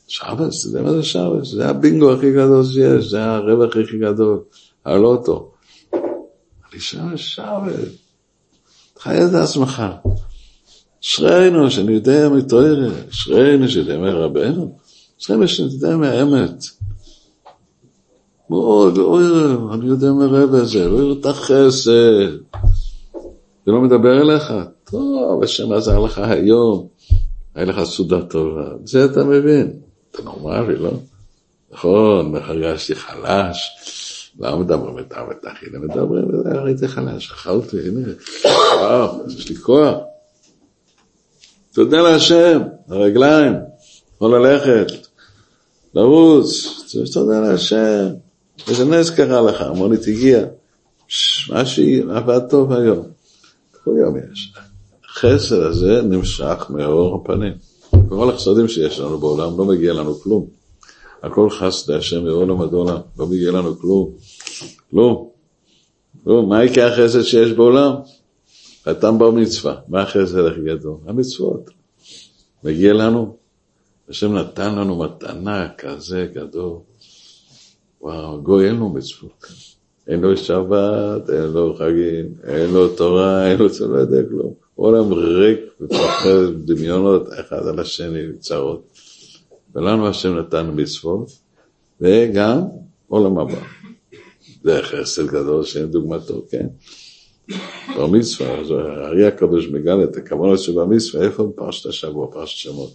[0.07, 1.51] שבס, יודע מה זה שבס?
[1.51, 4.39] זה הבינגו הכי גדול שיש, זה הרווח הכי גדול,
[4.85, 5.51] הלוטו.
[5.93, 7.89] אני שם שבס,
[8.93, 9.83] תחיה את עצמך.
[11.03, 14.77] אשרינו שאני יודע מתואר, אשרינו יודע מרבנו,
[15.21, 16.63] אשרינו יודע מהאמת.
[18.51, 19.23] מאוד, אוי,
[19.73, 22.31] אני יודע מרבה זה, לא יראה את החסד.
[23.65, 24.53] זה לא מדבר אליך?
[24.83, 26.87] טוב, השם עזר לך היום,
[27.55, 28.69] היה לך סעודה טובה.
[28.85, 29.73] זה אתה מבין.
[30.11, 30.91] אתה נורמלי, לא?
[31.71, 33.57] נכון, הרגשתי חלש.
[34.39, 36.25] לא מדברים את אבא תחילה, מדברים,
[36.65, 38.07] הייתי חלש, אכלתי, הנה,
[38.75, 39.97] וואו, יש לי כוח.
[41.73, 43.53] תודה להשם, הרגליים,
[44.15, 44.87] יכול ללכת,
[45.93, 46.67] לרוץ,
[47.13, 48.07] תודה להשם.
[48.69, 50.45] איזה נס קרה לך, המונית הגיע.
[51.49, 53.07] משהו עבד טוב היום.
[53.83, 54.53] כל יום יש.
[55.05, 57.53] החסד הזה נמשך מאור הפנים.
[58.09, 60.47] כל החסדים שיש לנו בעולם לא מגיע לנו כלום.
[61.23, 64.11] הכל חסדי השם מעולם עד עולם, לא מגיע לנו כלום.
[64.91, 65.29] כלום.
[66.25, 67.93] לא, מה יקרה החסד שיש בעולם?
[68.85, 69.75] חתם בר מצווה.
[69.87, 70.97] מה החסד הכי גדול?
[71.07, 71.69] המצוות.
[72.63, 73.35] מגיע לנו.
[74.09, 76.77] השם נתן לנו מתנה כזה גדול.
[78.01, 79.45] וואו, גוי אין לו מצוות.
[80.07, 84.53] אין לו שבת, אין לו חגים, אין לו תורה, אין לו, לא יודע כלום.
[84.75, 88.91] עולם ריק ופחד דמיונות אחד על השני, צרות.
[89.75, 91.31] ולנו השם נתן מצוות,
[92.01, 92.61] וגם
[93.07, 93.61] עולם הבא.
[94.63, 96.67] זה חסד גדול שאין דוגמתו, כן?
[97.95, 102.93] בר מצווה, הארי הקדוש מגלה את הכוונות של בר מצווה, איפה בפרשת השבוע, פרשת שמות?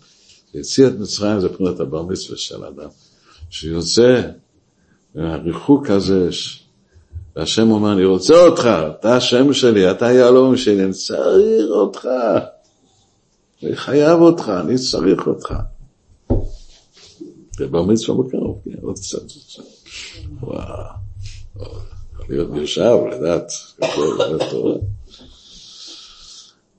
[0.55, 2.89] יציאת מצרים זה פנות הבר מצווה של אדם,
[3.51, 4.23] שיוצא
[5.17, 6.29] מהריחוק הזה,
[7.37, 12.09] והשם אומר, אני רוצה אותך, אתה השם שלי, אתה היהלום שלי, אני צריך אותך.
[13.63, 15.55] אני חייב אותך, אני צריך אותך.
[17.61, 19.23] ובר מצווה בקרוב, כן, עוד קצת.
[20.43, 20.59] וואו,
[22.29, 23.53] להיות מיושב, לדעת,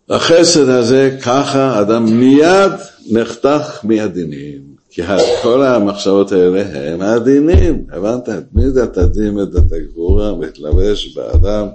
[0.10, 2.72] החסד הזה, ככה אדם מיד
[3.10, 4.67] נחתך מהדינים.
[4.98, 5.04] כי
[5.44, 8.30] כל המחשבות האלה הם עדינים, הבנת?
[8.30, 11.68] את מי זה תדהים את הגבורה מתלבש באדם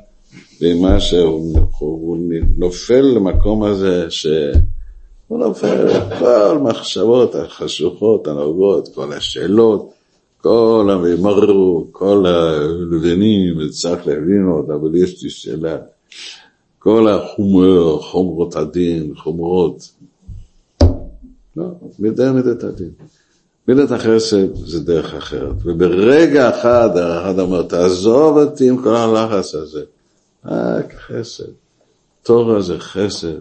[0.60, 2.18] ומה שהוא
[2.56, 5.86] נופל למקום הזה שהוא נופל,
[6.18, 9.90] כל המחשבות החשוכות, הנוגעות, כל השאלות,
[10.40, 15.76] כל הממרו, כל הלבנים, צריך להבין עוד, אבל יש לי שאלה.
[16.78, 19.90] כל החומר, חומרות הדין, חומרות,
[21.56, 21.66] לא,
[21.98, 22.90] מידה מידת הדין.
[23.68, 25.54] מידת החסד זה דרך אחרת.
[25.64, 29.84] וברגע אחד, אחד אומר, תעזוב אותי עם כל הלחץ הזה.
[30.44, 31.52] רק חסד.
[32.22, 33.38] תורה זה חסד.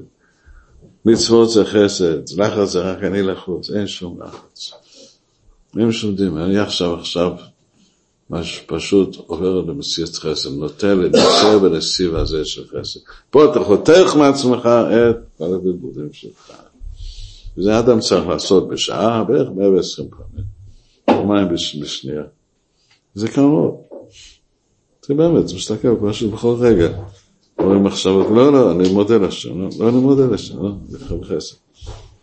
[1.06, 2.18] מצוות זה חסד.
[2.38, 3.70] לחץ זה רק אני לחוץ.
[3.70, 4.72] אין שום לחץ.
[5.78, 6.38] אין שום דין.
[6.38, 7.32] אני עכשיו, עכשיו,
[8.30, 13.00] משהו פשוט עובר למציאות חסד, נוטה לנושא בנסיב הזה של חסד.
[13.30, 16.52] פה אתה חותך מעצמך את כל הבלבולים שלך.
[17.58, 20.46] וזה אדם צריך לעשות בשעה, בערך 125,
[21.10, 21.48] יומיים
[21.82, 22.24] בשנייה.
[23.16, 23.82] זה קרוב.
[25.06, 26.90] זה באמת, זה מסתכל פשוט בכל רגע.
[27.60, 30.72] אומרים מחשבות, לא, לא, אני מודה לשם, לא, לא אני מודה לשם, לא,
[31.08, 31.56] חייב חסד.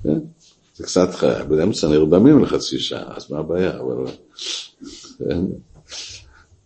[0.02, 0.18] כן?
[0.76, 3.80] זה קצת חייב, באמצע נרדמים לחצי שעה, אז מה הבעיה?
[3.80, 4.04] אבל...
[5.18, 5.40] כן?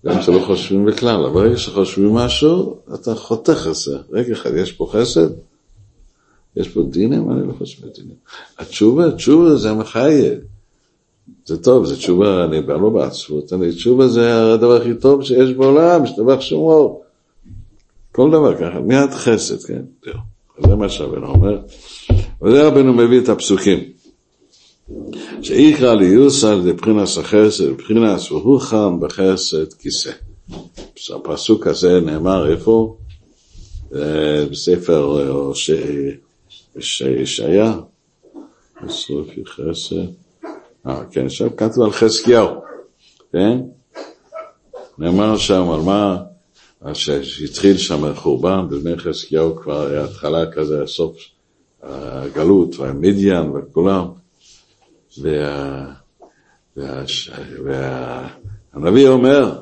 [0.06, 3.98] גם שלא חושבים בכלל, אבל ברגע שחושבים משהו, אתה חותך את זה.
[4.10, 5.28] רגע אחד, יש פה חסד,
[6.56, 7.30] יש פה דינים?
[7.30, 8.16] אני לא חושב דינים.
[8.58, 10.34] התשובה, תשובה זה המחיה.
[11.46, 16.06] זה טוב, זה תשובה, אני לא בעצבות, אני תשובה זה הדבר הכי טוב שיש בעולם,
[16.06, 17.02] שטבח שמו.
[18.12, 19.82] כל דבר ככה, מיד חסד, כן?
[20.66, 21.58] זה מה שהבן אומר.
[22.42, 23.78] וזה רבנו מביא את הפסוקים.
[25.42, 30.10] שאיקרא ליוסל דבחינס החסד, בבחינס והוכן בחסד כיסא.
[31.14, 32.96] הפסוק הזה נאמר איפה?
[33.94, 35.52] אה, בספר
[36.76, 37.74] ישעיה,
[38.84, 39.96] בסוף חסד,
[40.86, 42.48] אה, כן, עכשיו כתוב על חזקיהו,
[43.32, 43.58] כן?
[44.98, 46.22] נאמר שם על מה,
[46.94, 51.16] שהתחיל שם החורבן, בבני חזקיהו כבר היה התחלה כזה, הסוף
[51.82, 54.06] הגלות, והמדיאן וכולם,
[55.18, 55.92] וה,
[56.76, 57.04] וה,
[58.74, 59.58] והנביא אומר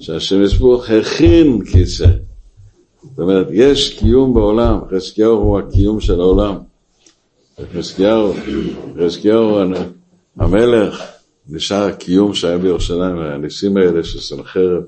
[0.00, 2.06] שהשם יסבוך הכין כיסא.
[3.10, 6.54] זאת אומרת, יש קיום בעולם, חזקיהו הוא הקיום של העולם.
[7.72, 8.32] חזקיהו,
[8.98, 9.58] חזקיהו
[10.36, 11.02] המלך,
[11.48, 14.82] נשאר הקיום שהיה בירושלים, הניסים האלה של סנחרב,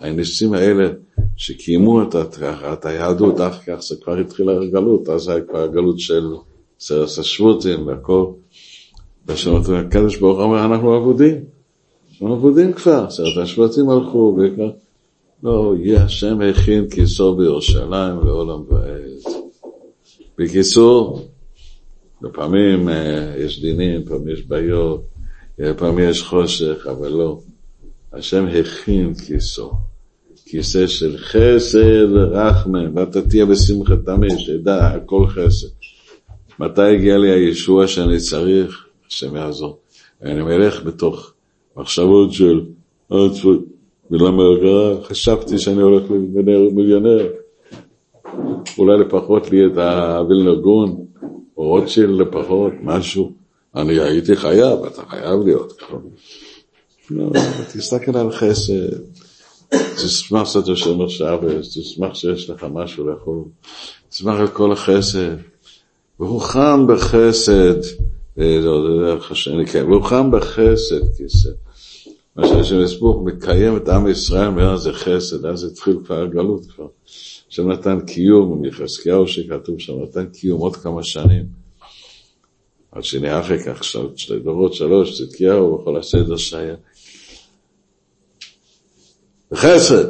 [0.00, 0.88] הניסים האלה
[1.36, 2.16] שקיימו את,
[2.72, 6.28] את היהדות, אחר כך זה כבר התחילה הגלות, אז היה כבר הגלות של
[6.80, 8.26] סרס השבותים והכל.
[9.26, 11.36] ושאומרת, הקדוש ברוך הוא אומר, אנחנו אבודים.
[12.12, 14.70] אנחנו אבודים כבר, סרט השבטים הלכו, וכבר...
[15.44, 19.02] לא, השם הכין כיסו בירושלים לעולם ועד.
[20.38, 21.28] בקיצור,
[22.22, 25.02] לפעמים אה, יש דינים, פעמים יש בעיות,
[25.58, 27.40] לפעמים יש חושך, אבל לא.
[28.12, 29.72] השם הכין כיסו.
[30.44, 35.68] כיסא של חסד ורחמן, ואתה תהיה בשמחה תמיד, שתדע, הכל חסד.
[36.58, 38.86] מתי הגיע לי הישוע שאני צריך?
[39.08, 39.78] השם יעזור.
[40.22, 41.32] אני מלך בתוך
[41.76, 42.60] מחשבות של
[44.10, 44.42] ולמה
[45.02, 46.02] חשבתי שאני הולך
[46.46, 47.26] להיות מיליונר.
[48.78, 51.04] אולי לפחות לי את הווילנר גון,
[51.56, 53.32] או רוטשילד לפחות, משהו.
[53.76, 55.96] אני הייתי חייב, אתה חייב להיות ככה.
[57.10, 57.30] לא,
[57.72, 58.96] תסתכל על חסד,
[59.94, 63.44] תשמח שאתה יושב עכשיו, תשמח שיש לך משהו לאכול,
[64.08, 65.36] תשמח על כל החסד.
[66.20, 67.76] והוא חם בחסד,
[68.36, 71.50] לא, זה דרך השני, כן, חם בחסד כיסא.
[72.36, 76.86] מה שהשם יסבוך מקיים את עם ישראל, ואז זה חסד, אז התחיל כבר הגלות כבר.
[77.50, 81.46] השם נתן קיום, מיחזקיהו שכתוב שם, נתן קיום עוד כמה שנים.
[82.92, 83.84] עד שנהיה אחר כך
[84.16, 86.76] שתי דורות, שלוש, צדקיהו וכל הסדר שהיה.
[89.50, 90.04] בחסד,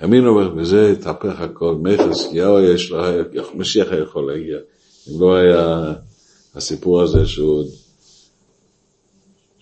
[0.00, 3.02] האמינו בזה, התהפך הכל, מחזקיהו יש לו,
[3.54, 4.58] משיח יכול להגיע.
[5.08, 5.94] אם לא היה
[6.54, 7.64] הסיפור הזה שהוא,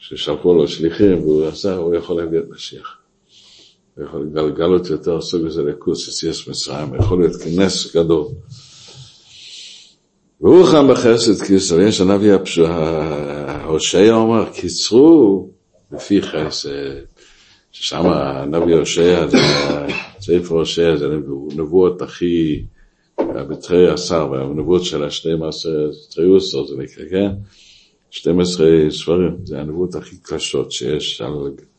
[0.09, 2.97] ששלחו לו שליחים והוא עשה, הוא יכול להביא את משיח.
[3.97, 8.27] הוא יכול לגלות יותר סוג הזה לכוס יציאס מצרים, יכול להיות כנס גדול.
[10.41, 12.33] והוא חם בחסד קיצור, יש הנביא
[12.67, 15.49] ההושע אומר, קיצרו
[15.93, 16.71] לפי חסד,
[17.73, 19.27] ששם הנביא הושע,
[20.21, 21.09] ספר הושע זה
[21.57, 22.63] נבואות הכי,
[23.19, 27.31] בתרי עשר, והנבואות של השתי מעשר, תריוסו זה נקרא, כן?
[28.15, 31.33] 12 ספרים, זה הנבואות הכי קשות שיש על,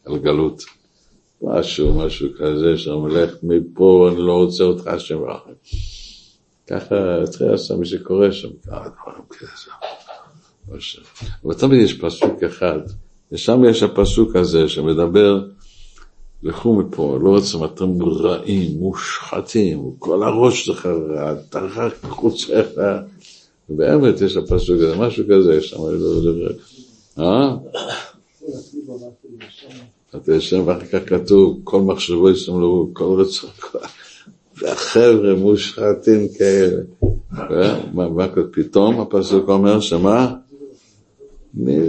[0.05, 0.63] על גלות.
[1.41, 5.51] משהו, משהו כזה, שהמלך מפה, אני לא רוצה אותך, השם רחם.
[6.67, 9.75] ככה התחיל לעשות מי שקורא שם, כמה דברים כאלה.
[11.45, 12.79] אבל תמיד יש פסוק אחד,
[13.31, 15.45] ושם יש הפסוק הזה שמדבר,
[16.43, 22.81] לכו מפה, לא רוצים, אתם רעים, מושחתים, כל הראש שלך רע, תרחק מחוץ לך.
[23.69, 26.53] באמת יש הפסוק הזה, משהו כזה, יש שם, לא יודע,
[27.19, 27.55] אה?
[30.15, 33.49] אתה ישן ואחר כך כתוב, כל מחשבו יסמלו, כל רצון,
[34.57, 36.81] והחבר'ה מושחתים כאלה.
[37.93, 40.35] מה פתאום הפסוק אומר שמה?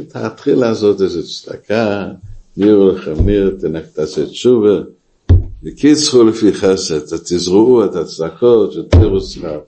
[0.08, 2.08] תתחיל לעשות איזה צדקה,
[2.56, 3.56] ניר לכם ניר,
[3.94, 4.80] תעשה תשובה.
[5.62, 9.58] וקיצחו לפי חסד, תזרעו את הצדקות, שתראו צדקה.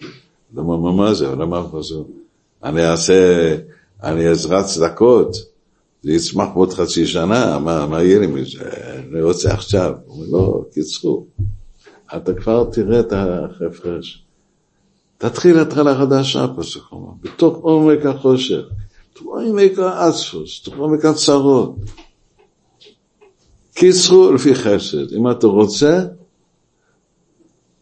[0.55, 1.27] למה מה זה?
[1.27, 2.09] למה הפסוק?
[2.65, 3.57] אני אעשה,
[4.03, 5.37] אני אזרע צדקות,
[6.03, 8.59] זה יצמח בעוד חצי שנה, מה, מה יהיה לי מזה?
[9.13, 9.95] אני רוצה עכשיו.
[10.07, 11.27] הוא אומר, לא, קיצרו.
[12.17, 14.25] אתה כבר תראה את ההפרש.
[15.19, 18.63] תתחיל התחלה חדשה, פסוק אומר, בתוך עומק החושך,
[19.13, 21.77] בתוך עומק האספוס, בתוך עומק הצרות.
[23.75, 25.13] קיצרו לפי חסד.
[25.13, 26.05] אם אתה רוצה,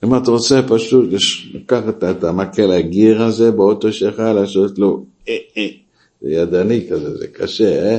[0.06, 1.08] אם אתה רוצה פשוט
[1.54, 5.68] לקחת את המקל הגיר הזה באוטו שלך, לעשות לו אה אה,
[6.22, 7.98] זה ידני כזה, זה קשה, אה?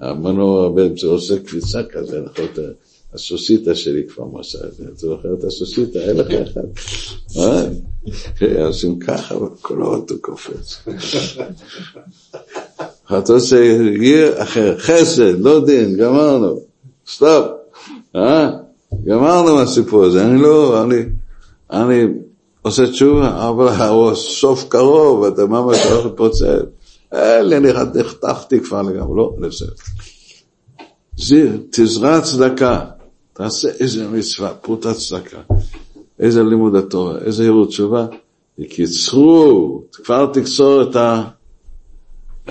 [0.00, 2.46] המנוע באמצע עושה קפיצה כזה, נכון?
[3.14, 5.98] הסוסיתא שלי כבר מסע את זה, אתה זוכר את הסוסיתא?
[5.98, 6.60] אין לך אחד.
[7.38, 8.66] אה?
[8.66, 10.76] עושים ככה וכל האוטו קופץ.
[13.18, 16.60] אתה עושה גיר אחר, חסד, לא דין, גמרנו,
[17.06, 17.46] סטופ,
[18.16, 18.50] אה?
[19.04, 21.02] גמרנו מהסיפור הזה, אני לא, אני,
[21.72, 22.04] אני
[22.62, 26.42] עושה תשובה, אבל הסוף קרוב, אתה ממש הולך לפוצץ.
[27.14, 27.58] אלה,
[27.94, 29.72] נחתכתי כבר לגמרי, לא, בסדר.
[31.16, 32.80] זיר, תזרע צדקה,
[33.32, 35.38] תעשה איזה מצווה, פרוטת צדקה,
[36.18, 38.06] איזה לימוד התורה, איזה ירות תשובה,
[38.58, 41.24] יקיצרו, כבר תקצור את, ה,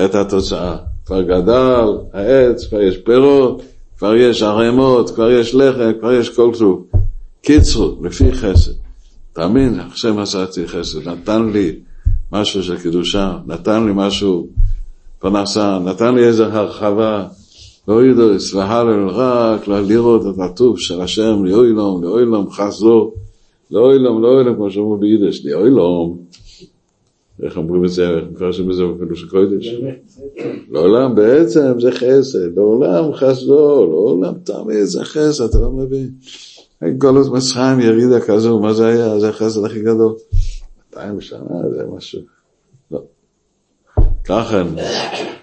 [0.05, 0.77] את התוצאה.
[1.05, 3.61] כבר גדל העץ, כבר יש פירות,
[3.97, 6.83] כבר יש ערימות, כבר יש לחם, כבר יש כל כלום.
[7.41, 8.80] קיצרו, לפי חסד.
[9.33, 11.79] תאמין, עכשיו עשיתי חסד, נתן לי
[12.31, 14.47] משהו של קדושה, נתן לי משהו,
[15.19, 17.27] פרנסה, נתן לי איזו הרחבה,
[17.87, 23.13] לא ידעו, והלל רק לראות את הטוב של השם, לאוילום, לאוילום חסדו,
[23.71, 26.17] לאוילום, לאוילום, כמו שאומרים ביידיש, לאוילום,
[27.43, 29.75] איך אומרים את זה, מפרשים את זה בקדוש הקודש?
[30.71, 36.09] לעולם בעצם זה חסד, לעולם חסדו, לעולם תמיד זה חסד, אתה לא מבין.
[36.89, 39.19] גולות מצרים, ירידה כזו, מה זה היה?
[39.19, 40.15] זה החסד הכי גדול.
[40.89, 41.39] 200 שנה
[41.77, 42.21] זה משהו.
[42.91, 42.99] לא.
[44.23, 44.63] ככה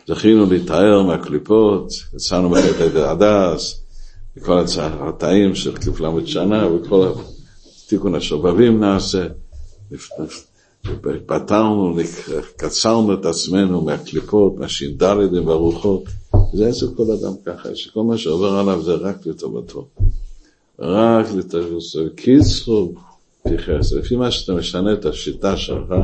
[0.09, 3.81] זכינו להתאר מהקליפות, יצאנו מחטא הדס,
[4.37, 7.13] וכל הצעתאים של קליפ שנה, וכל
[7.89, 9.27] תיקון השובבים נעשה.
[11.27, 11.97] פתרנו,
[12.57, 15.03] קצרנו את עצמנו מהקליפות, מהש"ד
[15.47, 16.03] והרוחות.
[16.55, 19.89] זה אצל כל אדם ככה, שכל מה שעובר עליו זה רק לטובתו.
[20.81, 22.15] רק לטובתו.
[22.17, 22.95] קיצרו,
[23.49, 23.97] פי חסד.
[23.97, 25.95] לפי מה שאתה משנה את השיטה שלך,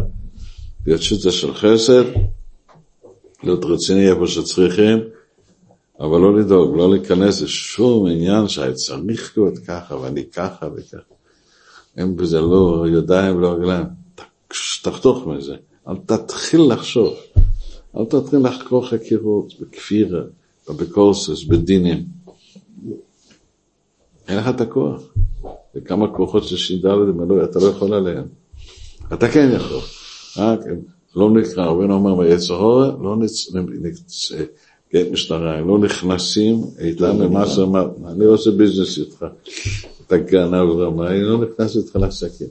[0.87, 2.05] להיות שיטה של חסד,
[3.43, 4.99] להיות רציני איפה שצריכים,
[6.01, 11.15] אבל לא לדאוג, לא להיכנס לשום עניין שהיה צריך להיות ככה ואני ככה וככה.
[11.97, 13.87] אין בזה לא ידיים ולא רגליים.
[14.83, 15.55] תחתוך מזה,
[15.89, 17.15] אל תתחיל לחשוב,
[17.97, 20.23] אל תתחיל לחקור חקירות בכפירה,
[20.69, 22.24] בבקורסס, בדינים.
[24.29, 25.03] אין לך את הכוח.
[25.75, 28.25] וכמה כוחות של שידה למלוא, אתה לא יכול עליהם.
[29.13, 29.81] אתה כן יכול.
[30.37, 30.61] רק
[31.17, 33.59] לא נקרא, רבינו אומר ביצר הורה, לא נצא,
[34.95, 39.25] גט משטרה, לא נכנסים איתם למה שאמר, אני עושה ביזנס איתך.
[40.07, 42.47] אתה גנב רמה, אני לא נכנס איתך לעסקים.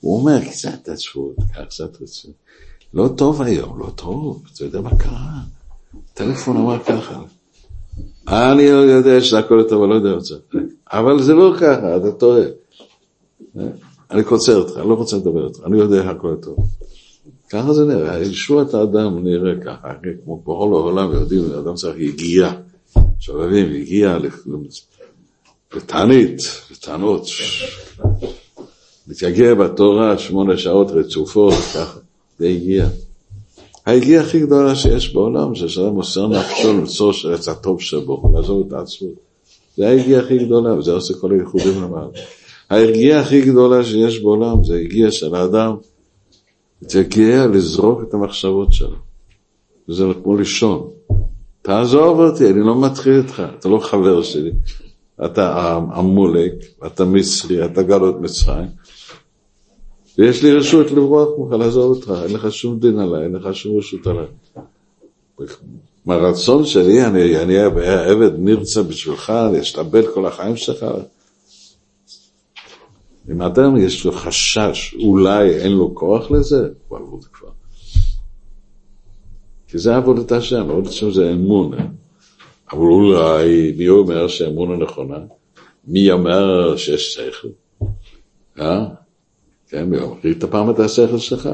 [0.00, 1.36] הוא אומר, קצת עצבות,
[1.68, 2.32] קצת רצון.
[2.94, 5.40] לא טוב היום, לא טוב, אתה יודע מה קרה?
[6.14, 7.22] טלפון אמר ככה.
[8.28, 10.60] אני לא יודע שהכל טוב, אני לא יודע מה
[10.92, 12.44] אבל זה לא ככה, אתה טועה.
[14.10, 16.56] אני קוצר אותך, אני לא רוצה לדבר איתך, אני יודע הכל טוב.
[17.50, 19.92] ככה זה נראה, ישועת האדם נראה ככה,
[20.24, 22.54] כמו בכל העולם יודעים, אדם צריך יגיעה,
[23.18, 24.18] שובבים, יגיעה
[25.74, 27.26] לתענית, לטענות.
[29.08, 31.98] מתייגע בתורה שמונה שעות רצופות, ככה,
[32.38, 32.88] זה הגיע.
[33.86, 39.25] ההגיעה הכי גדולה שיש בעולם, זה מוסר נפשו למצוא את הטוב שבו, לעזוב את העצמות.
[39.76, 42.08] זה ההגיעה הכי גדולה, וזה עושה כל הייחודים למעלה.
[42.70, 45.76] ההגיעה הכי גדולה שיש בעולם, זה הגיעה של האדם,
[46.80, 48.96] תגיע לזרוק את המחשבות שלו.
[49.88, 50.90] וזה כמו לישון.
[51.62, 54.52] תעזוב אותי, אני לא מתחיל איתך, אתה לא חבר שלי.
[55.24, 56.52] אתה עמולק,
[56.86, 58.68] אתה מצרי, אתה גלות מצרים.
[60.18, 63.78] ויש לי רשות לברוח ממך, לעזוב אותך, אין לך שום דין עליי, אין לך שום
[63.78, 64.26] רשות עליי.
[66.06, 70.86] מהרצון שלי, אני אהיה עבד נרצה בשבילך, אני אשתאבד כל החיים שלך.
[73.30, 77.48] אם אדם יש לו חשש, אולי אין לו כוח לזה, הוא עבוד כבר.
[79.68, 81.72] כי זה עבודת השם, עבודת השם זה אמון.
[82.72, 85.18] אבל אולי, מי אומר שהאמונה נכונה?
[85.84, 87.48] מי אומר שיש שכל?
[88.60, 88.86] אה?
[89.68, 89.88] כן,
[90.24, 91.48] ראית פעם את השכל שלך?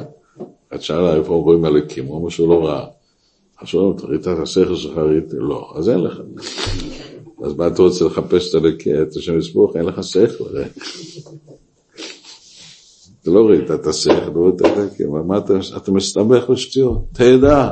[0.75, 2.87] את שאלה איפה רואים אלוקים, הוא אומר שהוא לא ראה.
[3.63, 4.99] אז הוא אומר, ראית את השכל שלך?
[4.99, 6.21] ראיתי, לא, אז אין לך.
[7.45, 8.63] אז מה אתה רוצה לחפש את
[9.03, 9.77] את השם יסבוך?
[9.77, 10.45] אין לך שכל.
[13.23, 15.39] אתה לא ראית את השכל, לא ראית את מה
[15.77, 17.05] אתה מסתבך בשטויות?
[17.13, 17.71] תדע.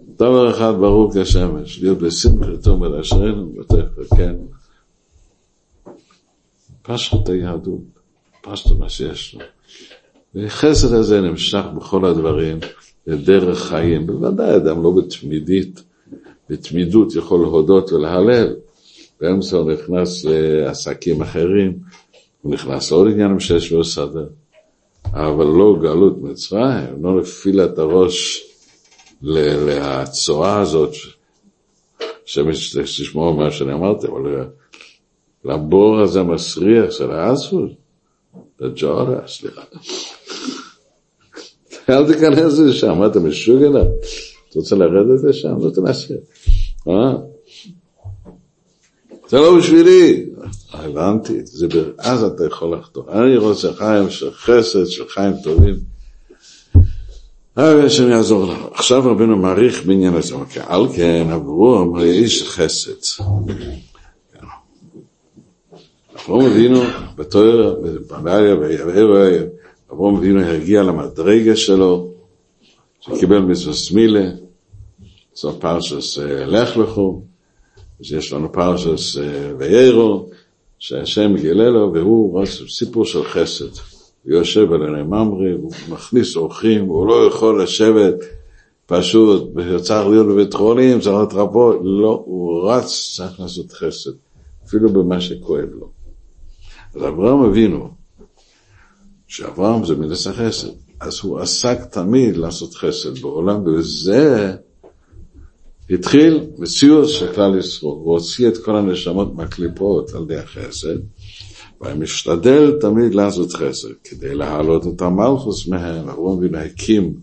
[0.00, 3.52] דבר אחד ברור כשמש, להיות בשמחתו ולאשרנו,
[4.16, 4.34] כן.
[6.82, 7.94] פשט היהדות.
[8.44, 9.40] פשטו מה שיש לו.
[10.34, 12.58] וחסד הזה נמשך בכל הדברים,
[13.06, 14.06] לדרך חיים.
[14.06, 15.82] בוודאי אדם לא בתמידית,
[16.50, 18.56] בתמידות יכול להודות ולהלל.
[19.20, 21.78] באמצע הוא נכנס לעסקים אחרים,
[22.42, 24.26] הוא נכנס לעוד עניינים שיש לו סדר.
[25.12, 28.44] אבל לא גלות מצרים, לא נפילה את הראש
[29.22, 30.94] להצואה הזאת,
[32.24, 34.46] שתשמעו מה שאני אמרתי, אבל
[35.44, 37.70] לבור הזה המסריח של האספוס,
[38.60, 39.62] לג'ורה, סליחה.
[41.90, 43.68] אל תיכנס לשם, מה אתה משוגע?
[43.68, 43.80] אתה
[44.54, 45.54] רוצה לרדת לשם?
[45.60, 46.14] לא תנסה.
[46.88, 47.12] אה?
[49.28, 50.26] זה לא בשבילי.
[50.72, 51.40] הבנתי,
[51.98, 53.12] אז אתה יכול לחתור.
[53.12, 55.74] אני רוצה חיים של חסד, של חיים טובים.
[57.56, 58.68] אבל השם יעזור לנו.
[58.74, 60.34] עכשיו רבנו מעריך בעניין הזה.
[60.66, 63.24] על כן, אברום איש חסד.
[66.24, 66.80] אברום אבינו
[67.16, 68.56] בתואר, בבעיה,
[69.94, 72.08] אברום אבינו הגיע למדרגה שלו,
[73.00, 74.30] שקיבל מצווה סמילה,
[75.34, 77.22] זו פרשס לך לכו,
[78.00, 79.16] יש לנו פרשס
[79.58, 80.26] ויירו,
[80.78, 83.68] שהשם גילה לו, והוא סיפור של חסד.
[84.24, 88.14] הוא יושב על עיני ממרי, הוא מכניס אורחים, הוא לא יכול לשבת
[88.86, 89.50] פשוט,
[89.82, 94.10] צריך להיות בבית חולים, צריך להיות רבות, לא, הוא רץ, צריך לעשות חסד,
[94.66, 95.88] אפילו במה שכואב לו.
[96.94, 98.03] אז אברהם אבינו,
[99.34, 100.68] שאברהם זה מידס החסד,
[101.00, 104.54] אז הוא עסק תמיד לעשות חסד בעולם, וזה
[105.90, 110.96] התחיל בציור של כלל ישראל, הוא הוציא את כל הנשמות מהקליפות על ידי החסד,
[111.80, 117.14] והיה משתדל תמיד לעשות חסד, כדי להעלות את המלכוס מהם, אברהם אבינו הקים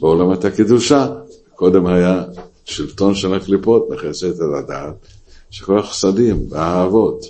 [0.00, 1.14] בעולם את הקדושה,
[1.54, 2.24] קודם היה
[2.64, 5.06] שלטון של הקליפות, מחסד את הדעת,
[5.50, 7.24] שכל החסדים והאהבות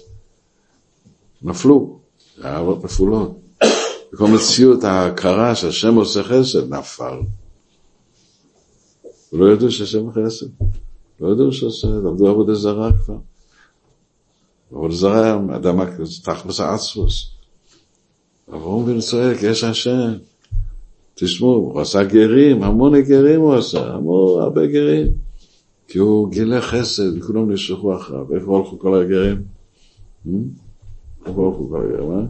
[1.42, 1.98] נפלו,
[2.42, 3.45] האהבות נפולות.
[4.12, 7.20] וכל מציאות ההכרה שהשם עושה חסד נפל.
[9.32, 10.46] ולא ידעו שהשם חסד.
[11.20, 13.16] לא ידעו שעושה, עבדו עבודה זרה כבר.
[14.72, 15.80] עבודה זרה, אדם
[16.24, 17.30] תכלס עצמוס.
[18.48, 20.12] אברהם בן צועק, יש השם.
[21.14, 25.06] תשמעו, הוא עשה גרים, המון גרים הוא עשה, המון, הרבה גרים.
[25.88, 28.34] כי הוא גילה חסד, וכולם נשלחו אחריו.
[28.34, 29.42] איך הולכו כל הגרים?
[31.26, 32.24] איך הולכו כל הגרים, אה?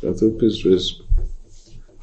[0.00, 0.92] כתוב פספס.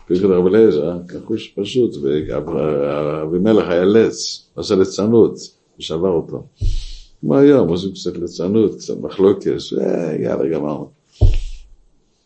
[0.08, 5.38] פיקוד רב אליעזר, כחוש פשוט, ואבימלך היה לץ, עשה ליצנות,
[5.80, 6.43] ושבר אותו.
[7.22, 9.52] כמו היום, עושים קצת ליצנות, קצת מחלוקת,
[10.20, 10.89] יאללה, גמרנו.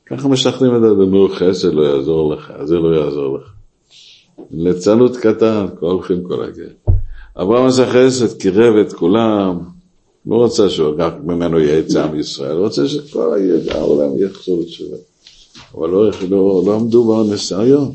[0.06, 3.54] ככה משכנעים את אדונו, חסד לא יעזור לך, זה לא יעזור לך.
[4.52, 6.70] ליצנות קטן, הולכים כל הגר.
[7.36, 9.60] אברהם עשה חסד, קירב את כולם,
[10.26, 13.34] לא רצה שהוא ממנו יצא עם ישראל, רוצה שכל
[13.72, 14.98] העולם יחזור לתשובה.
[15.74, 17.92] אבל לא, לא, לא עמדו בניסיון.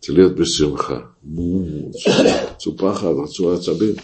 [0.00, 0.98] צריך להיות בשמחה.
[2.06, 3.94] רצו פחד, רצו עצבים.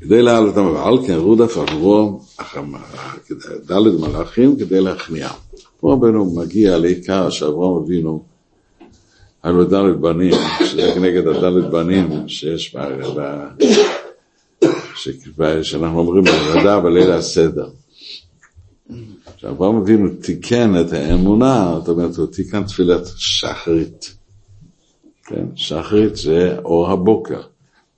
[0.00, 2.20] כדי להעלות אותם, ועל כן רודף עברו
[3.70, 5.28] ד' מלאכים כדי להכניע.
[5.80, 8.22] פה רבנו מגיע לעיקר שאברהם אבינו,
[9.42, 10.34] היה לו ד' בנים,
[10.64, 12.76] שזה כנגד הד' בנים שיש
[15.36, 17.68] בה, שאנחנו אומרים בהגדה בליל הסדר.
[19.38, 24.14] כשאברהם אבינו תיקן את האמונה, זאת אומרת, הוא תיקן תפילת שחרית.
[25.24, 25.46] כן?
[25.54, 27.40] שחרית זה אור הבוקר.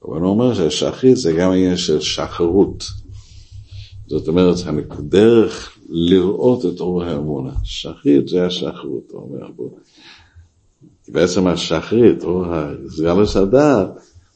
[0.04, 2.84] אבל הוא אומר שהשחרית זה גם עניין של שחרות.
[4.06, 4.56] זאת אומרת,
[4.90, 7.52] הדרך לראות את אור האמונה.
[7.64, 9.46] שחרית זה השחרות, הוא אומר.
[11.08, 13.88] בעצם השחרית, אור הסגל הדעת,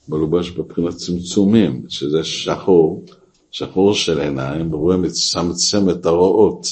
[0.08, 3.04] מלובש בבחינת צמצומים, שזה שחור.
[3.54, 6.66] שחור של עיניים, ורואה מצמצם את הרואות.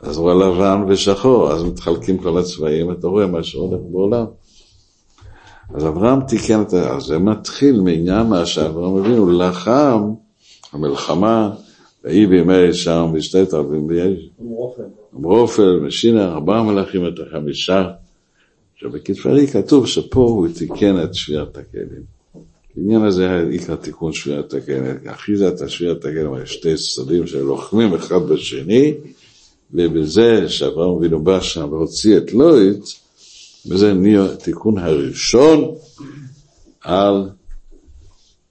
[0.00, 4.26] אז רואה לבן ושחור, אז מתחלקים כל הצבעים, אתה רואה מה שהולך בעולם.
[5.74, 10.12] אז אברהם תיקן את אז זה מתחיל מעניין מה שאברהם אבינו לחם,
[10.72, 11.50] המלחמה,
[12.04, 14.30] ויהי בימי שם בשתי תרבים ויש.
[15.16, 17.90] אמרופל, משינה, ארבעה מלאכים את החמישה.
[18.74, 22.19] עכשיו בכתפרי כתוב שפה הוא תיקן את שבירת הכלים.
[22.76, 24.84] העניין הזה היה עיקר תיקון שבירת הכלים.
[25.06, 28.94] אחיזת השבירת הכלים היה שתי צדדים שלוחמים אחד בשני,
[29.74, 32.84] ובזה שאברהם אבינו בא שם והוציא את לויט,
[33.66, 35.74] וזה נהיה התיקון הראשון
[36.80, 37.28] על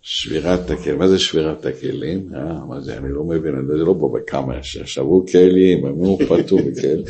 [0.02, 1.00] שבירת הכלים.
[1.00, 2.30] מה זה שבירת הכלים?
[2.36, 2.98] אה, מה זה?
[2.98, 7.04] אני לא מבין, זה לא פה בכמה, ששברו כלים, הם לא פתו בכלים.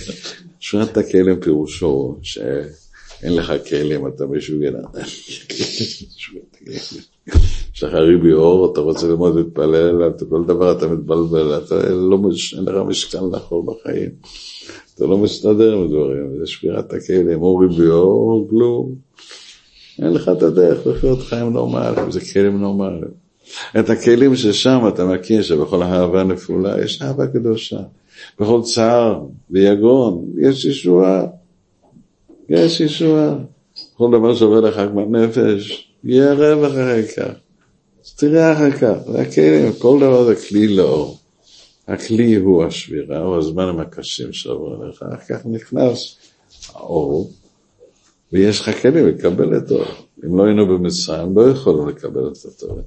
[0.60, 2.18] שבירת הכלים פירושו
[3.22, 4.70] שאין לך כלים, אתה משוגע.
[7.74, 12.20] יש לך ריבי אור, אתה רוצה ללמוד להתפלל, כל דבר אתה מתבלבל, אתה לא,
[12.58, 14.10] אין לך משקל לאכול בחיים.
[14.96, 18.96] אתה לא מסתדר עם דברים, זה שבירת הכלים, או ריבי אור, כלום.
[20.02, 23.30] אין לך את הדרך לחיות חיים נורמליים, זה כלים נורמליים.
[23.80, 27.80] את הכלים ששם אתה מכיר שבכל אהבה נפולה יש אהבה קדושה.
[28.40, 31.26] בכל צער ויגון יש ישועה.
[32.50, 33.36] יש ישועה.
[33.98, 37.34] כל דבר שעובר לך בנפש, יהיה רווח אחר כך.
[38.06, 41.18] אז תראה אחר כך, זה הכלים, כל דבר זה כלי לאור.
[41.88, 46.16] הכלי הוא השבירה, הוא הזמנים הקשים שעובר עליך, אחר כך נכנס
[46.74, 47.32] האור,
[48.34, 49.86] ויש לך כלים לקבל את האור.
[50.26, 52.82] אם לא היינו במצרים, לא יכולנו לקבל את התורה.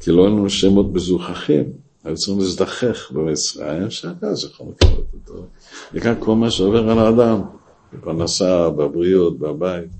[0.00, 1.64] כי לא היינו שמות מזוכחים,
[2.04, 5.46] היו צריכים להזדחך במצרים, שאז יכולנו לקבל את התורה.
[5.94, 7.40] וכאן כל מה שעובר על האדם,
[7.94, 9.90] בפרנסה, בבריאות, בבית,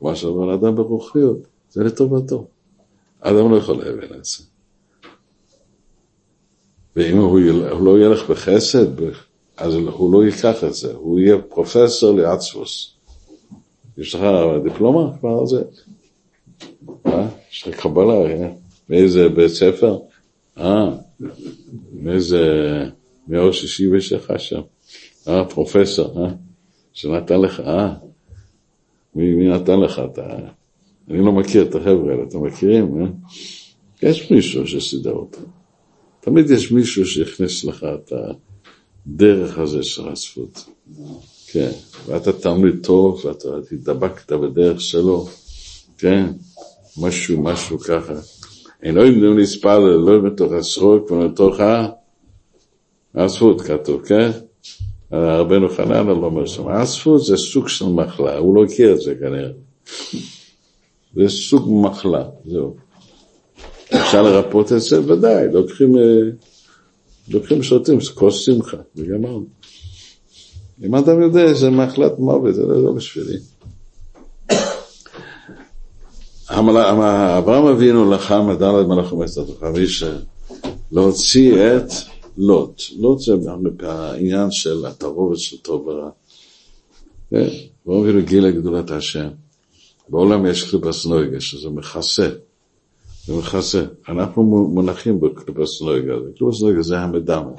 [0.00, 1.38] מה שעובר על האדם ברוחיות.
[1.70, 2.46] זה לטובתו.
[3.20, 4.44] אדם לא יכול להבין את זה.
[6.96, 7.40] ואם הוא,
[7.70, 8.86] הוא לא ילך בחסד,
[9.56, 12.94] אז הוא לא ייקח את זה, הוא יהיה פרופסור לעצמוס.
[13.98, 14.20] יש לך
[14.62, 15.62] דיפלומה כבר על זה?
[17.06, 17.28] אה?
[17.52, 18.52] יש לך קבלה, אה?
[18.88, 19.98] מאיזה בית ספר?
[20.58, 20.90] אה,
[21.92, 22.40] מאיזה,
[23.28, 24.60] מאוש ישיבה שלך שם?
[25.28, 26.30] אה, פרופסור, אה?
[26.94, 27.94] שנתן לך, אה?
[29.14, 30.22] מי, מי נתן לך את ה...
[31.10, 33.02] אני לא מכיר את החבר'ה האלה, אתם מכירים?
[33.02, 33.06] אה?
[34.02, 35.42] יש מישהו שסידר אותם.
[36.20, 38.12] תמיד יש מישהו שהכניס לך את
[39.06, 40.64] הדרך הזה של הזכות.
[41.46, 41.70] כן.
[42.06, 45.26] ואתה תלמיד טוב, ואתה התדבקת בדרך שלו,
[45.98, 46.26] כן?
[47.00, 48.14] משהו, משהו ככה.
[48.82, 51.56] אינו ימנו נספל לא מתוך הסרוק ומתוך
[53.14, 54.30] האספות כתוב, כן?
[55.12, 59.14] רבנו חנן לא אומר שם, האספות זה סוג של מחלה, הוא לא הכיר את זה
[59.14, 59.50] כנראה.
[61.16, 62.76] זה סוג מחלה, זהו.
[63.94, 65.12] אפשר לרפות את זה?
[65.12, 66.02] ודאי, לוקחים, אה,
[67.28, 69.44] לוקחים שוטים, כוס שמחה, וגמרנו.
[70.82, 73.38] אם אדם יודע שזה מחלת מוות, זה לא בשבילי.
[76.50, 80.16] אברהם אבינו לחם את דלת מלאכו מסתתו חמישה
[80.92, 81.90] להוציא את
[82.36, 82.82] לוט.
[82.98, 83.34] לוט זה
[83.82, 86.10] העניין של התערובת של טוב ורע.
[87.32, 89.28] אברהם אבינו גילה גדולת השם.
[90.08, 92.30] בעולם יש קליפס נויגה, שזה מכסה.
[93.26, 93.84] זה מכסה.
[94.08, 96.14] אנחנו מונחים בקליפס נויגה.
[96.38, 97.50] קליפס נויגה זה המדמה.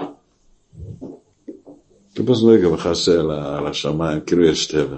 [2.13, 4.97] קליפס נויגה מכסה על השמיים, כאילו יש טבע.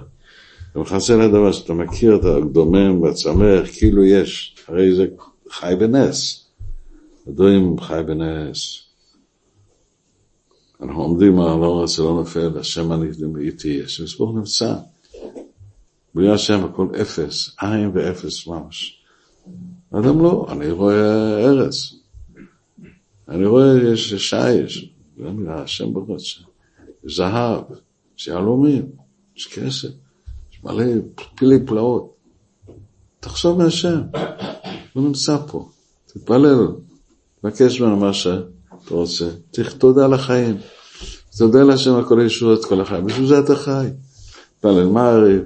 [0.74, 4.56] זה מכסה על הדבר שאתה מכיר את הדומם והצמח, כאילו יש.
[4.68, 5.06] הרי זה
[5.52, 6.46] חי בנס.
[7.28, 8.87] הדויים חי בנס.
[10.82, 13.08] אנחנו עומדים על האור זה לא נופל, השם אני
[13.40, 14.76] איתי, השם יסבור נמצא.
[16.16, 19.04] בלי השם הכל אפס, עין ואפס ממש.
[19.92, 21.94] אדם לא, אני רואה ארץ.
[23.30, 26.44] אני רואה יש שיש, זה מילה השם ברוך יש
[27.04, 27.64] זהב,
[28.18, 28.86] יש יהלומים,
[29.36, 29.90] יש כסף,
[30.52, 30.86] יש מלא
[31.36, 32.16] פילי פלאות.
[33.20, 34.02] תחשוב מהשם,
[34.94, 35.70] הוא נמצא פה,
[36.06, 36.68] תתפלל,
[37.42, 38.12] תבקש ממנו מה
[38.88, 40.58] שאתה רוצה, צריך תודה לחיים,
[41.38, 43.88] תודה להשם על כל הישועות כל החיים, בשביל זה אתה חי.
[44.56, 45.42] תתפלל מעריב,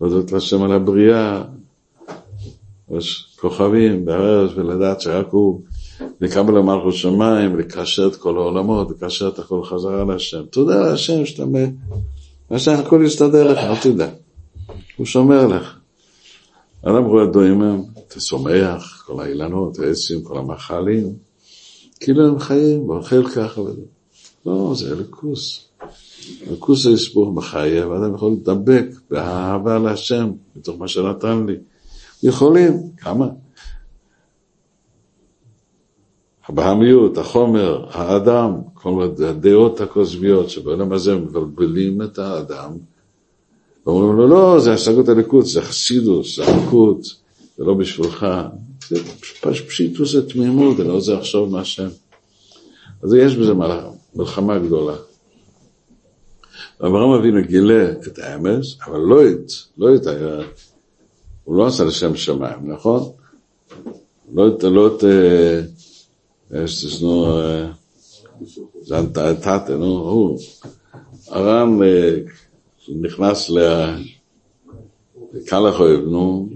[0.00, 1.42] להודות להשם על הבריאה,
[2.98, 5.60] יש כוכבים בארץ ולדעת שרק הוא
[6.20, 10.42] לקבל למלכות שמיים, לקשר את כל העולמות, לקשר את הכל חזרה להשם.
[10.50, 11.70] תודה להשם שאתה מת,
[12.50, 14.08] השם הכל יסתדר לך, אל תדע.
[14.96, 15.78] הוא שומר לך.
[16.82, 21.23] אדם רואה דוימם, אתה שמח, כל האילנות, העצים, כל המאכלים,
[22.04, 23.82] כאילו הם חיים, ואוכל ככה וזה.
[24.46, 25.68] לא, זה אלוקוס.
[26.48, 31.56] אלוקוס זה לספור בחיי, ואדם יכול לדבק באהבה להשם, מתוך מה שנתן לי.
[32.22, 33.28] יכולים, כמה?
[36.48, 42.70] הבהמיות, החומר, האדם, כל הדעות הכוזביות שבעולם הזה מבלבלים את האדם,
[43.86, 47.00] ואומרים לו, לא, זה השגות הליכוד, זה חסידוס, זה הליכוד,
[47.56, 48.26] זה לא בשבילך.
[48.88, 48.96] זה
[49.66, 51.88] פשיטוס, זה תמימות, אני לא רוצה לחשוב מה השם.
[53.02, 53.52] אז יש בזה
[54.14, 54.96] מלחמה גדולה.
[56.80, 60.06] אברהם אבינו גילה את האמס, אבל לא את, לא את
[61.44, 63.12] הוא לא עשה לשם שמיים, נכון?
[64.34, 65.04] לא את, לא את,
[66.64, 67.38] יש לנו,
[68.82, 70.38] זה תתה, נו, הוא,
[71.28, 71.78] הר"ן
[72.88, 73.50] נכנס
[75.34, 76.48] לקל החויב, נו,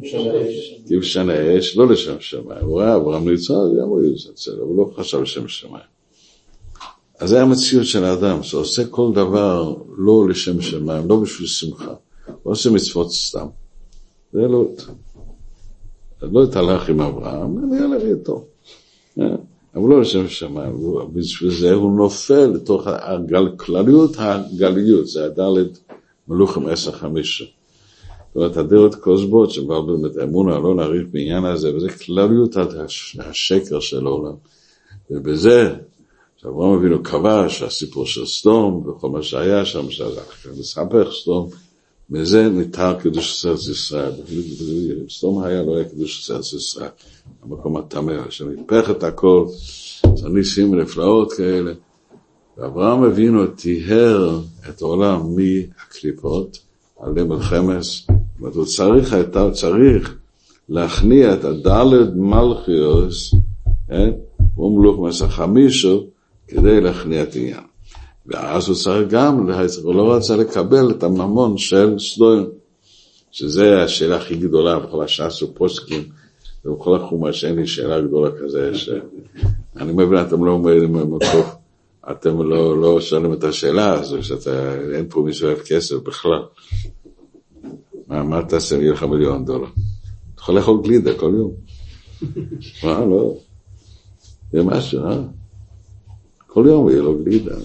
[0.89, 5.21] כבשן האש, לא לשם שמיים, הוא ראה אברהם ניצל, גם הוא יצא, הוא לא חשב
[5.21, 5.85] לשם שמיים.
[7.19, 11.95] אז זה המציאות של האדם, שעושה כל דבר לא לשם שמיים, לא בשביל שמחה.
[12.43, 13.47] הוא עושה מצוות סתם.
[14.33, 14.69] זה לא...
[16.23, 18.45] לא התהלך עם אברהם, אני הלך איתו.
[19.75, 20.73] אבל לא לשם שמיים,
[21.13, 23.49] בשביל זה הוא נופל לתוך הגל,
[24.19, 25.79] הגליות, זה הדלת
[26.29, 27.45] מלוכים עשר חמישה.
[28.29, 32.57] זאת אומרת, הדעות כוזבות שבאו את האמונה, לא להעריך בעניין הזה, וזה כלליות
[33.19, 34.35] השקר של העולם.
[35.11, 35.75] ובזה
[36.37, 39.87] שאברהם אבינו כבש, הסיפור של סדום, וכל מה שהיה שם,
[40.59, 41.49] מספח סדום,
[42.11, 44.13] מזה ניתר קדוש ארץ ישראל.
[45.09, 46.89] סדום היה לא היה קדוש ארץ ישראל,
[47.43, 49.47] המקום הטמא, שניפח את הכל,
[50.17, 51.73] זה ניסים ונפלאות כאלה.
[52.59, 56.68] ואברהם אבינו טיהר את העולם מהקליפות
[57.01, 60.17] זאת אומרת, הוא צריך, הוא צריך
[60.69, 63.35] להכניע את הדלת מלכיוס,
[63.89, 64.11] כן?
[64.55, 66.05] הוא מלוך מסך חמישו,
[66.49, 67.61] כדי להכניע את העניין.
[68.27, 69.47] ואז הוא צריך גם,
[69.83, 72.47] הוא לא רצה לקבל את הממון של סדוים,
[73.31, 76.03] שזה השאלה הכי גדולה בכל הש"ס ופוסקים,
[76.65, 81.43] ובכל החומש אין לי שאלה גדולה כזה, שאני מבין, אתם לא אומרים במקום,
[82.11, 86.43] אתם לא, לא שואלים את השאלה הזו, שאתה, אין פה מי שאוהב כסף בכלל.
[88.07, 89.69] מה, מה תעשה, יהיה לך מיליון דולר?
[90.35, 91.55] אתה יכול לאכול גלידה כל יום.
[92.85, 93.37] מה, לא?
[94.53, 95.23] זה משהו, אה?
[96.47, 97.57] כל יום יהיה לו גלידה,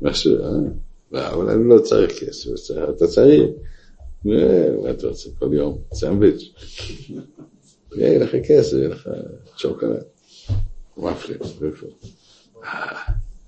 [0.00, 0.34] משהו,
[1.14, 1.32] אה?
[1.32, 2.50] אבל אני לא צריך כסף,
[2.96, 3.42] אתה צריך,
[4.24, 5.78] מה אתה רוצה כל יום?
[5.94, 6.52] סנדוויץ'.
[7.96, 9.08] יהיה לך כסף, יהיה לך
[9.56, 10.02] שוקולד,
[10.96, 11.38] מפלים,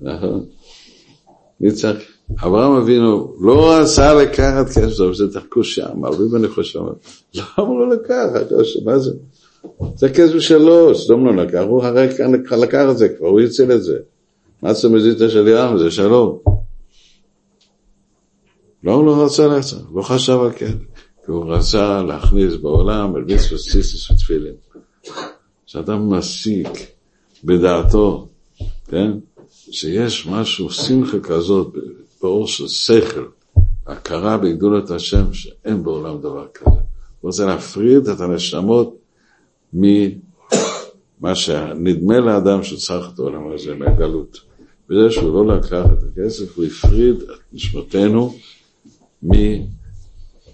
[0.05, 0.44] נכון.
[1.72, 2.14] צריך?
[2.42, 6.80] אברהם אבינו לא רצה לקחת כסף, זה תחכו שם, מרבים אני חושב,
[7.34, 8.52] למה לא לקחת?
[8.84, 9.11] מה זה?
[9.96, 12.07] זה כסף שלו, סדום לא לקח, הוא הרי
[12.50, 13.98] לקח את זה כבר, הוא הציל את זה.
[14.62, 16.38] מה זה מזיתא של ים, זה שלום.
[18.84, 20.74] לא, הוא לא רצה לעצור, לא חשב על כן.
[21.24, 24.55] כי הוא רצה להכניס בעולם אל מצוות סיסיס ותפילין.
[25.66, 26.68] שאדם מסיק
[27.44, 28.28] בדעתו,
[28.88, 29.11] כן,
[29.71, 31.75] שיש משהו, שמחה כזאת,
[32.23, 33.27] באור של שכל,
[33.87, 36.71] הכרה בגדולת השם, שאין בעולם דבר כזה.
[36.71, 38.97] הוא רוצה להפריד את הנשמות
[39.73, 44.41] ממה שנדמה לאדם שצריך את העולם הזה, מהגלות.
[44.89, 48.35] בזה שהוא לא לקח את הכסף, הוא הפריד את נשמתנו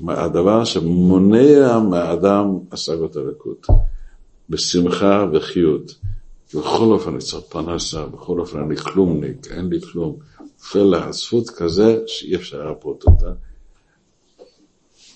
[0.00, 3.66] מהדבר שמונע מהאדם השגות הלקות,
[4.50, 5.94] בשמחה וחיות.
[6.54, 10.16] בכל אופן אני צריך פרנסה, בכל אופן אני כלומניק, אין לי כלום.
[10.60, 13.32] נופל לעצבות כזה שאי אפשר לרפות אותה.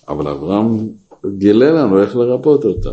[0.07, 0.89] אבל אברהם
[1.37, 2.91] גילה לנו איך לרפות אותה.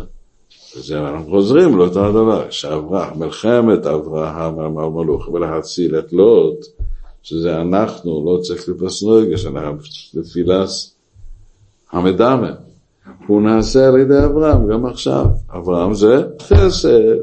[0.77, 6.65] וזה אנחנו חוזרים לאותו הדבר, שאברהם, מלחמת אברהם המלוך ולהציל את לוט,
[7.23, 9.77] שזה אנחנו, לא צריך לפס רגש, אנחנו
[10.13, 10.95] לפילס
[11.91, 12.51] המדמה.
[13.27, 15.25] הוא נעשה על ידי אברהם גם עכשיו.
[15.49, 17.15] אברהם זה חסד,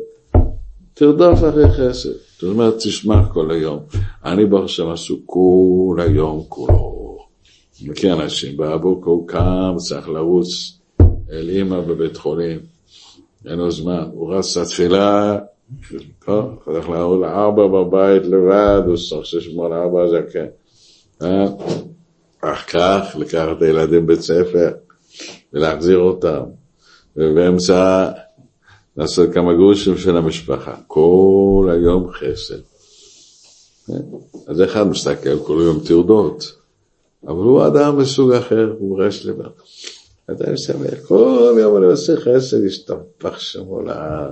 [1.00, 2.08] תרדוף אחרי חסד.
[2.38, 3.78] זאת אומרת, תשמע כל היום.
[4.24, 7.18] אני ברוך השם עסוק כל היום כולו.
[7.86, 10.78] מכיר אנשים, באבו כל קם, צריך לרוץ
[11.32, 12.58] אל אימא בבית חולים.
[13.46, 15.38] אין לו זמן, הוא רץ לתפילה,
[16.64, 20.46] הולך לעבור לארבע בבית לבד, הוא צריך ששמור לארבע זה כן.
[22.40, 24.70] אך כך, לקחת את הילדים בית ספר
[25.52, 26.42] ולהחזיר אותם,
[27.16, 28.10] ובאמצע
[28.96, 30.74] לעשות כמה גרושים של המשפחה.
[30.86, 32.60] כל היום חסד.
[34.46, 36.52] אז אחד מסתכל כל היום טרדות,
[37.26, 39.48] אבל הוא אדם מסוג אחר, הוא רשלבר.
[40.32, 44.30] אתה שמח, כל יום אני עושה חסד, ישתפך שם עולם.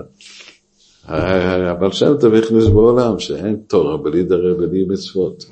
[1.71, 5.45] אבל שם טוב הכניס בעולם שאין תורה בלי דרי בלי מצוות.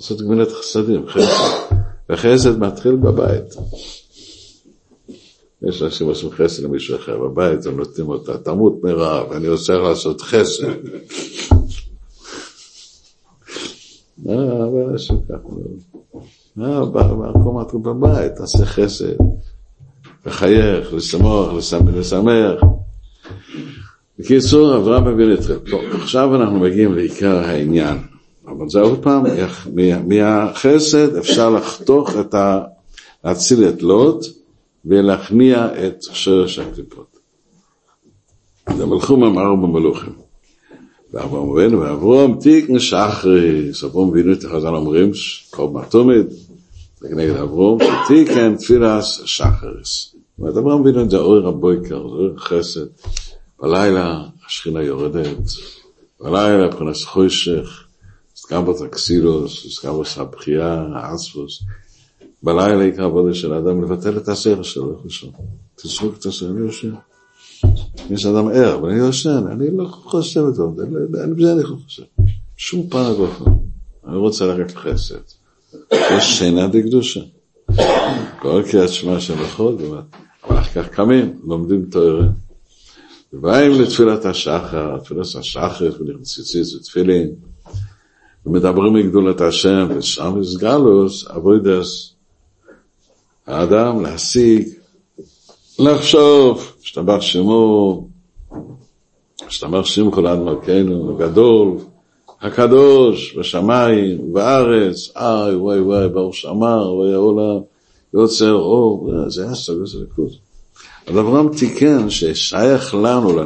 [0.00, 1.74] לעשות גמינת חסדים, חסד.
[2.10, 3.54] וחסד מתחיל בבית.
[5.68, 10.20] יש אנשים עושים חסד למישהו אחר בבית, הם נותנים אותה, תמות מרעב, אני רוצה לעשות
[10.20, 10.66] חסד.
[14.24, 15.48] מה, אבל משהו ככה.
[16.56, 19.14] במקום מתחיל בבית, תעשה חסד,
[20.26, 21.52] לחייך, לשמוח,
[21.94, 22.60] לשמח.
[24.18, 25.54] בקיצור, אברהם מבין אתכם.
[25.70, 27.98] טוב, עכשיו אנחנו מגיעים לעיקר העניין.
[28.46, 29.24] אבל זה עוד פעם,
[30.06, 32.60] מהחסד אפשר לחתוך את ה...
[33.24, 34.26] להציל את לוט
[34.86, 37.18] ולהכניע את שרש הקליפות.
[38.76, 40.12] זה מלכו ממר במלוכים.
[41.12, 45.10] ואברהם אבינו ואברום תיקן שחריס, אברום וינו את החז"ל אומרים,
[45.50, 46.24] כל מתומד,
[47.00, 50.14] זה כנגד אברום, שתיקן תפילס שחריס.
[50.38, 52.86] זאת אומרת, אברהם את זה אור הבויקר, זה אור חסד.
[53.60, 55.38] בלילה השכינה יורדת,
[56.20, 57.84] בלילה פרנס חושך,
[58.36, 61.62] סקאבוס אקסילוס, סקאבוס הבחייה, האספוס.
[62.46, 65.30] בלילה עיקר עבודה של האדם לבטל את הסדר שלו, איך לישון.
[65.74, 66.94] תזרוק את הסדר, אני יושן.
[68.10, 70.62] יש אדם ער, אבל אני יושן, אני לא חושב את זה,
[71.24, 72.02] אני בזה אני חושב.
[72.56, 73.44] שום פעם ואופן.
[74.06, 75.14] אני רוצה לרדת לחסד.
[75.92, 77.20] יש שינה דקדושה.
[78.38, 80.00] כל קריאת שמע של נכון, אבל
[80.58, 82.30] אחר כך קמים, לומדים תוארים.
[83.32, 87.30] ובאים לתפילת השחר, תפילת השחר, ונכנסיציס ותפילין.
[88.46, 92.15] ומדברים מגדולת השם, ושם יש גלוס, אבוידס,
[93.46, 94.68] האדם להשיג,
[95.78, 98.08] לחשוב, השתבח שמו,
[99.46, 101.78] השתבח שם כל עד מלכנו, הגדול,
[102.40, 107.60] הקדוש, בשמיים, בארץ, איי, וואי וואי, ברוך שמר, וואי העולם,
[108.14, 110.38] יוצר אור, זה סוג של ליכוז.
[111.06, 113.40] אז אברהם תיקן ששייך לנו,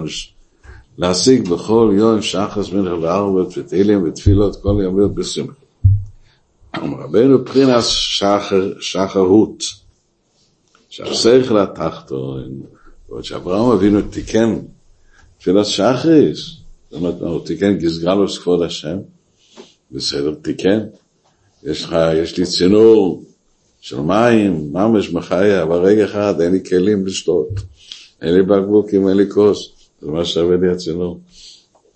[0.98, 5.52] להשיג בכל יום שחס מלך וארבע ותהילים ותפילות כל יום להיות בשמחה.
[6.74, 9.79] רבנו פרינס שחר, שחרות,
[10.90, 12.60] שהשכל התחתון,
[13.08, 14.58] ועוד שאברהם אבינו תיקן
[15.38, 16.38] תפילת שחריס,
[16.90, 18.98] זאת אומרת, הוא תיקן גזגלוס כבוד השם,
[19.92, 20.80] בסדר, תיקן,
[21.62, 23.24] יש לך, יש לי צינור
[23.80, 27.48] של מים, ממש מחיה, אבל רגע אחד אין לי כלים לשתות,
[28.22, 29.70] אין לי בקבוקים, אין לי כוס.
[30.00, 31.20] זה מה שווה לי הצינור.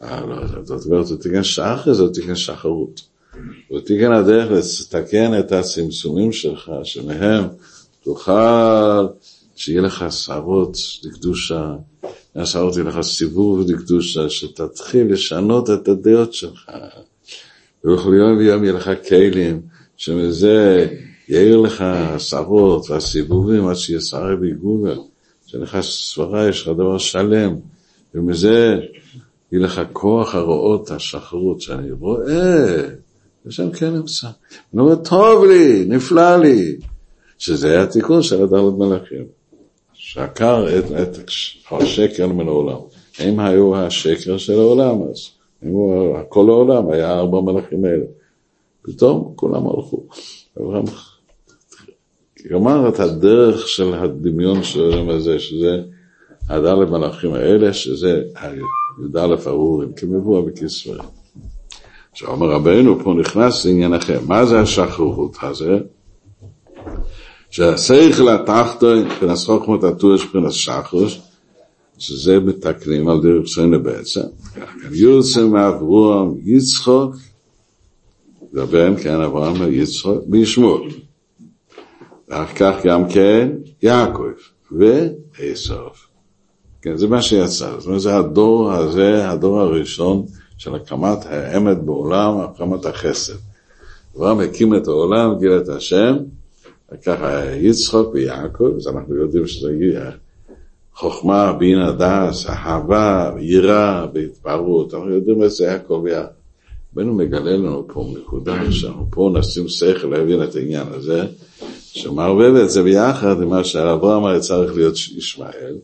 [0.03, 3.01] אה, לא, זאת אומרת, הוא תיקן שחר, זה תיקן שחרות.
[3.69, 7.45] הוא תיקן הדרך לתקן את הצמצומים שלך, שמהם
[8.05, 9.07] תוכל
[9.57, 11.75] שיהיה לך שערות לקדושה,
[12.35, 16.71] מהשערות יהיה לך סיבוב לקדושה, שתתחיל לשנות את הדעות שלך.
[17.85, 19.61] ובכל יום יהיה לך כלים,
[19.97, 20.89] שמזה
[21.29, 24.95] יאיר לך השרות והסיבובים עד שיהיה שרי ביגולה,
[25.47, 27.55] שלך סברה, יש לך דבר שלם,
[28.15, 28.79] ומזה
[29.53, 32.83] יהיה לך כוח הרואות השחרות, שאני רואה,
[33.47, 34.29] השם כן נמצא.
[34.75, 36.77] אומר, טוב לי, נפלא לי,
[37.39, 39.25] שזה היה התיקון של הדלת מלאכים.
[39.93, 41.31] שעקר את, את
[41.71, 42.79] השקר מן העולם.
[43.19, 45.29] הם היו השקר של העולם אז.
[45.63, 48.05] היו, כל העולם היה ארבע מלאכים האלה.
[48.83, 50.03] פתאום כולם הלכו.
[50.61, 50.85] אברהם
[52.51, 55.83] גמר את הדרך של הדמיון של העולם הזה, שזה
[56.49, 58.23] הדלת מלאכים האלה, שזה
[59.15, 61.05] י"א ארורים, כמבוא בכספרים.
[62.13, 64.21] עכשיו אומר רבנו, פה נכנס לעניין אחר.
[64.27, 65.79] מה זה השחררות הזה?
[67.55, 71.19] שהשכל התחתון, מבחינת חוכמת הטור מבחינת שחרוס,
[71.99, 74.21] שזה מתקנים על דרך סיינה בעצם.
[74.93, 77.15] יוצא מאברהם יצחוק,
[78.53, 80.91] ובן כן אברהם יצחוק בישמעאל.
[82.29, 83.49] ואחר כך גם כן
[83.83, 84.23] יעקב
[84.73, 85.75] ועשו.
[86.83, 87.71] כן, זה מה שיצא.
[87.79, 90.27] זאת אומרת, זה הדור הזה, הדור הראשון
[90.59, 93.35] של הקמת האמת בעולם, הקמת החסד.
[94.17, 96.17] אברהם הקים את העולם, גיל את השם,
[96.95, 99.71] וככה יצחוק ויעקב, אז אנחנו יודעים שזה
[100.95, 106.27] חוכמה, בינה, דס, אהבה, יראה, בהתפרעות, אנחנו יודעים את זה הכל ביחד.
[106.97, 111.27] רבנו מגלה לנו פה נקודה שאנחנו פה נשים שכל להבין את העניין הזה,
[111.83, 115.77] שמערבב את זה ביחד עם מה שאברהם היה צריך להיות ישמעאל,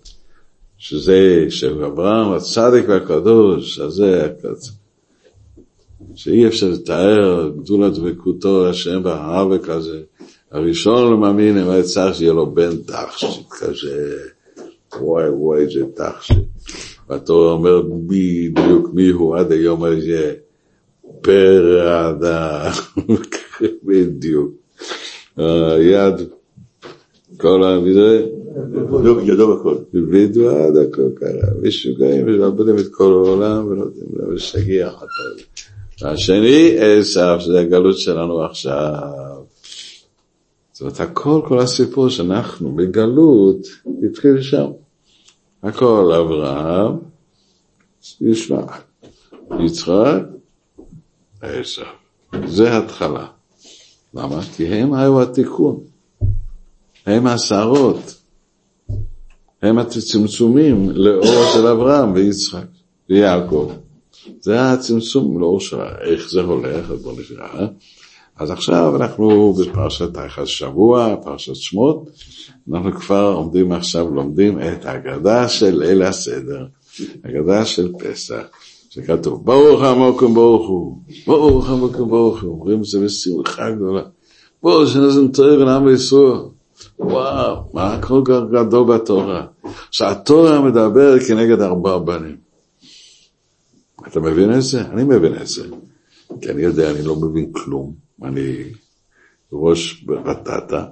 [0.78, 4.28] שזה שאברהם הצדיק והקדוש, הזה,
[6.14, 10.00] שאי אפשר לתאר גדול הדבקותו השם והאבק הזה.
[10.51, 14.16] הראשון למאמין, אם היה צריך שיהיה לו בן תכשיט כזה,
[15.01, 16.38] וואי וואי זה תכשיט.
[17.09, 20.34] והתורה אומר בדיוק מי הוא עד היום הזה,
[21.20, 22.70] פרדה,
[23.86, 24.51] בדיוק.
[25.80, 26.14] יד,
[27.36, 28.26] כל זה,
[29.22, 29.76] ידו בכל.
[29.94, 35.44] בדיוק עד הכל קרה, משוגעים, מבלבלים את כל העולם ונותנים להם לשגיח אותו.
[36.03, 39.51] והשני, עשו, שזה הגלות שלנו עכשיו.
[40.80, 43.66] זאת אומרת, הכל, כל הסיפור שאנחנו בגלות,
[44.04, 44.70] התחיל שם.
[45.62, 46.98] הכל אברהם,
[48.20, 48.62] ישמע,
[49.64, 50.22] יצחק,
[51.40, 51.82] עשו.
[52.46, 53.26] זה התחלה.
[54.14, 54.40] למה?
[54.56, 55.80] כי הם היו התיקון.
[57.06, 58.22] הם השערות.
[59.62, 62.66] הם הצמצומים לאור של אברהם ויצחק
[63.10, 63.72] ויעקב.
[64.40, 67.66] זה הצמצום לאור של איך זה הולך, אז בואו נקרא.
[68.41, 72.11] אז עכשיו אנחנו בפרשת היחס שבוע, פרשת שמות,
[72.72, 76.66] אנחנו כבר עומדים עכשיו, לומדים את ההגדה של ליל הסדר,
[77.24, 78.43] הגדה של פסח,
[78.91, 84.03] שכתוב, ברוך המוקם ברוך הוא, ברוך המוקם ברוך הוא, אומרים זה בשמחה גדולה,
[84.62, 86.41] בואו שנזם תואר לעם ישראל,
[86.99, 89.47] וואו, מה כל כך גדול בתורה,
[89.91, 92.36] שהתורה מדבר כנגד ארבעה בנים.
[94.09, 94.80] אתה מבין את זה?
[94.80, 95.62] אני מבין את זה.
[96.41, 98.09] כי אני יודע, אני לא מבין כלום.
[98.22, 98.62] אני
[99.52, 100.84] ראש בטטה,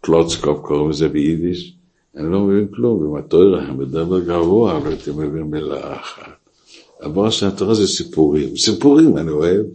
[0.00, 1.74] קלוצקופ קוראים לזה ביידיש,
[2.16, 6.40] אני לא מבין כלום, אם התורה מדבר גבוה, לא הייתי מבין מילה אחת.
[7.02, 9.66] אבל שהתורה זה סיפורים, סיפורים אני אוהב,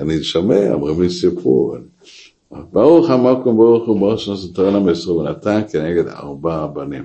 [0.00, 1.76] אני שומע, אומרים לי סיפור.
[2.72, 7.04] ברוך המקום ברוך הוא ברוך שנעשה תורה למסרו ונתן כנגד ארבעה בנים.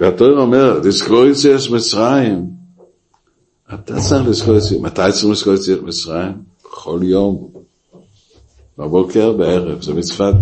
[0.00, 0.80] והתורה אומר,
[1.30, 2.46] יציאת מצרים,
[3.74, 6.32] אתה צריך לזכור יציאת, מתי צריך לזכור יציאת מצרים?
[6.62, 7.48] כל יום,
[8.78, 10.34] בבוקר, בערב, זה מצוות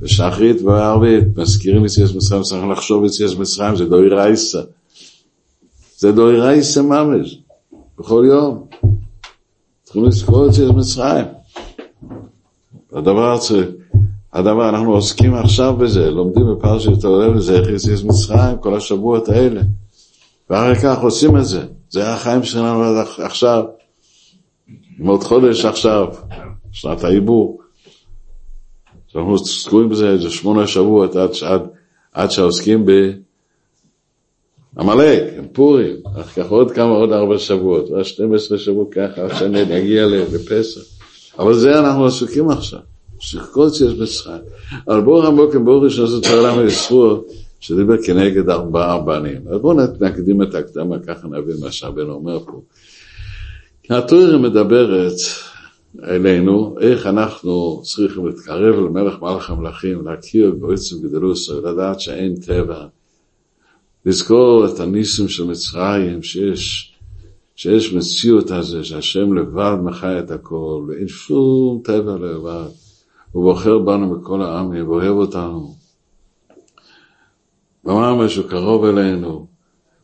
[0.00, 4.60] בשחרית ובערבית, מזכירים יציאת מצרים, צריך לחשוב יציאת מצרים, זה דוי רייסה.
[5.98, 7.38] זה דוי רייסה ממש,
[7.98, 8.66] בכל יום.
[9.82, 11.24] צריכים לזכור יציאת מצרים.
[12.92, 13.68] הדבר צריך,
[14.32, 19.60] הדבר, אנחנו עוסקים עכשיו בזה, לומדים בפרשת העולם הזה, איך יציאת מצרים, כל השבועות האלה.
[20.50, 21.64] ואחר כך עושים את זה.
[21.92, 22.82] זה החיים שלנו
[23.18, 23.64] עכשיו.
[25.06, 26.06] עוד חודש עכשיו,
[26.72, 27.60] שנת העיבור.
[29.16, 31.62] אנחנו עוסקים בזה איזה שמונה שבועות עד, עד,
[32.12, 32.86] עד שעוסקים
[34.76, 35.22] בעמלק,
[35.52, 40.06] פורים, אחר כך עוד כמה, עוד ארבע שבועות, ועד 12 שבועות ככה, עד שאני אגיע
[40.06, 40.80] לפסח.
[41.38, 42.80] אבל זה אנחנו עסוקים עכשיו,
[43.20, 44.42] שכל ציוץ מצרים.
[44.88, 47.18] אבל ברוך המוקם ברוך ראשון זאת העולם הישרוע,
[47.62, 49.40] שדיבר כנגד ארבעה בנים.
[49.48, 52.62] אז בואו נקדים את ההקדמה, ככה נבין מה שהבן אומר פה.
[53.90, 55.16] התורה מדברת
[56.04, 62.86] אלינו, איך אנחנו צריכים להתקרב למלך מלך המלכים, להכיר בעצם גדלוסו, לדעת שאין טבע,
[64.06, 66.92] לזכור את הניסים של מצרים, שיש
[67.56, 72.68] שיש מציאות הזה, שהשם לבד מחי את הכל, ואין שום טבע לבד.
[73.32, 75.81] הוא בוחר בנו מכל העמים, ואוהב אותנו.
[77.84, 79.46] ואמר משהו קרוב אלינו,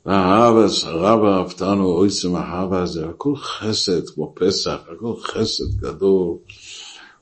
[0.06, 6.36] והאהבס, הרב אהבתנו, אויצם האהבה הזה, הכל חסד, כמו פסח, הכל חסד גדול.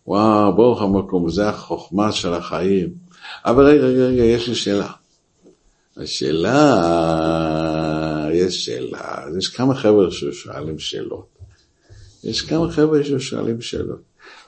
[0.06, 2.88] וואו, ברוך המקום, זה החוכמה של החיים.
[3.44, 4.90] אבל רגע, רגע, רגע, יש לי שאלה.
[5.96, 6.58] השאלה,
[8.32, 11.26] יש שאלה, יש כמה חבר'ה ששואלים שאלות.
[12.24, 14.00] יש כמה חבר'ה ששואלים שאלות.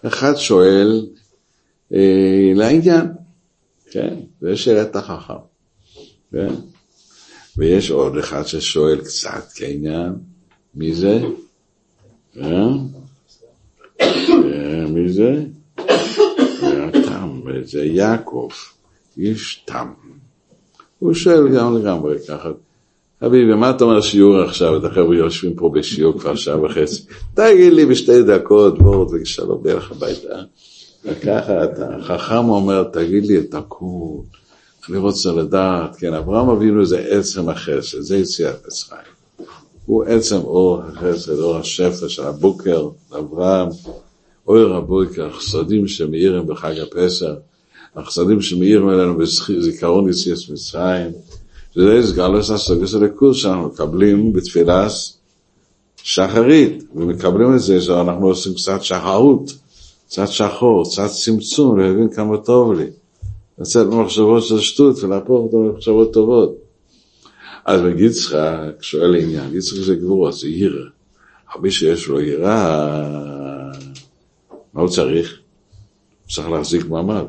[0.07, 1.07] אחד שואל
[1.93, 3.07] אה, לעניין,
[3.91, 5.35] כן, זה שאלת החכם,
[6.33, 6.55] כן?
[7.57, 10.13] ויש עוד אחד ששואל קצת כעניין,
[10.75, 11.21] מי זה?
[12.41, 12.69] אה?
[14.01, 15.45] אה, מי זה?
[16.63, 18.49] התם, זה יעקב,
[19.19, 19.93] איש תם.
[20.99, 22.51] הוא שואל גם לגמרי ככה,
[23.21, 24.77] חביבי, מה אתה אומר שיעור עכשיו?
[24.77, 27.03] את החבר'ה יושבים פה בשיעור כבר שעה וחצי.
[27.35, 30.37] תגיד לי בשתי דקות, בואו ושלום בלך הביתה.
[31.05, 31.55] וככה
[31.99, 34.21] החכם אומר, תגיד לי את הכול.
[34.89, 39.01] אני רוצה לדעת, כן, אברהם אבינו זה עצם החסד, זה יציאת מצרים.
[39.87, 43.69] הוא עצם אור החסד, אור השפע של הבוקר, אברהם,
[44.47, 47.31] אור הבוקר, החסדים שמאירים בחג הפסח,
[47.97, 51.11] החסדים שמאירים אלינו בזיכרון יציאת מצרים,
[51.75, 55.19] זה סגלוס הסוגס הליכוז שאנחנו מקבלים בתפילס
[56.03, 59.53] שחרית, ומקבלים את זה שאנחנו עושים קצת שחרות,
[60.09, 62.87] קצת שחור, קצת צמצום, להבין כמה טוב לי.
[63.61, 66.57] לצאת ממחשבות של שטות ולהפוך אותו למחשבות טובות.
[67.65, 70.85] אז בגיצחק שואל לעניין, גיצחק זה גבורות, זה ירא.
[71.61, 73.13] מי שיש לו יראה,
[74.75, 75.39] מה הוא צריך?
[76.25, 77.25] הוא צריך להחזיק מעמד.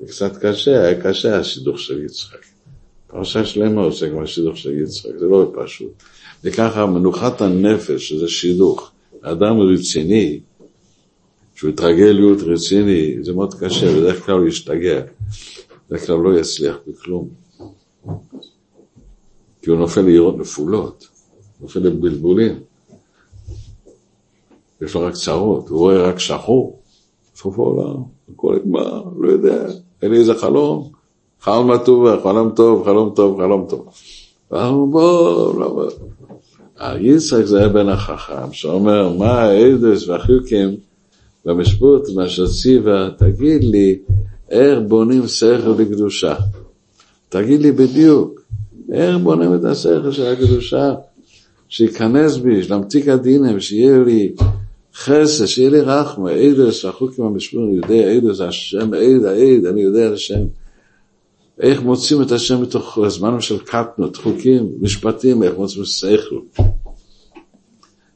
[0.00, 2.38] זה קצת קשה, היה קשה השידוך של יצחק.
[3.06, 6.02] פרשה שלמה עוסק בשידוך של יצחק, זה לא פשוט.
[6.44, 8.90] וככה מנוחת הנפש, שזה שידוך,
[9.22, 10.40] אדם רציני,
[11.60, 15.00] שהוא יתרגל להיות רציני, זה מאוד קשה, בדרך כלל הוא ישתגע,
[15.88, 17.28] בדרך כלל לא יצליח בכלום.
[19.62, 21.08] כי הוא נופל לעירות נפולות,
[21.60, 22.60] נופל לבלבולים.
[24.82, 26.80] יש לו רק צרות, הוא רואה רק שחור,
[27.36, 28.02] סוף העולם,
[28.34, 29.66] הכל נגמר, לא יודע,
[30.02, 30.90] אין לי איזה חלום,
[31.40, 33.88] חלום מה טובה, חלום טוב, חלום טוב, חלום טוב.
[34.50, 35.90] ואמרו בוא, לא בוא.
[36.78, 40.89] היצחק זה היה בן החכם, שאומר, מה האדס והחיוקים
[41.44, 43.98] במשפוט, מה שציווה, תגיד לי,
[44.50, 46.34] איך בונים שכל לקדושה?
[47.28, 48.40] תגיד לי בדיוק,
[48.92, 50.94] איך בונים את השכל של הקדושה?
[51.68, 54.32] שייכנס בי, שלמתיק הדינם, שיהיה לי
[54.94, 60.06] חסד, שיהיה לי רחמה, עדס, החוקים המשפוט, אני יודע, עדס, השם, עד, העד, אני יודע
[60.06, 60.44] על השם.
[61.60, 66.38] איך מוצאים את השם מתוך הזמנים של קטנות, חוקים, משפטים, איך מוצאים שכל.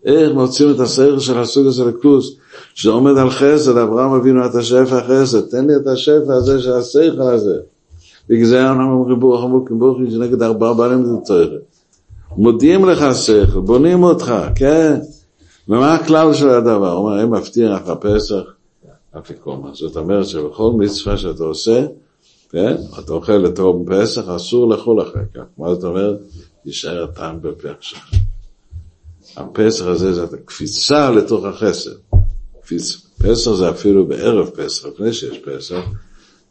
[0.04, 2.36] איך מוצאים את השכל של הסוג הזה לכוס,
[2.74, 7.22] שעומד על חסד, אברהם אבינו את השפע החסד, תן לי את השפע הזה של השכל
[7.22, 7.58] הזה.
[8.28, 11.50] בגלל זה אנחנו אומרים ברוך עמוקים ברוך הוא שנגד ארבעה בעלים זה צריך.
[12.36, 15.00] מודיעים לך שכל, בונים אותך, כן.
[15.68, 16.92] ומה הכלל של הדבר?
[16.92, 18.42] הוא אומר, אם מבטיח הפסח,
[19.18, 19.70] אפיקומה.
[19.72, 21.86] זאת אומרת שבכל מצווה שאתה עושה,
[22.50, 22.76] כן?
[22.98, 25.42] אתה אוכל לתום פסח, אסור לאכול אחר כך.
[25.58, 26.16] מה זאת אומרת?
[26.64, 28.10] יישאר הטעם בפח שלך.
[29.36, 31.44] הפסח הזה זה קפיצה לתוך.
[32.62, 33.04] קפיצ...
[33.18, 35.80] פסח זה אפילו בערב פסח, לפני שיש פסח,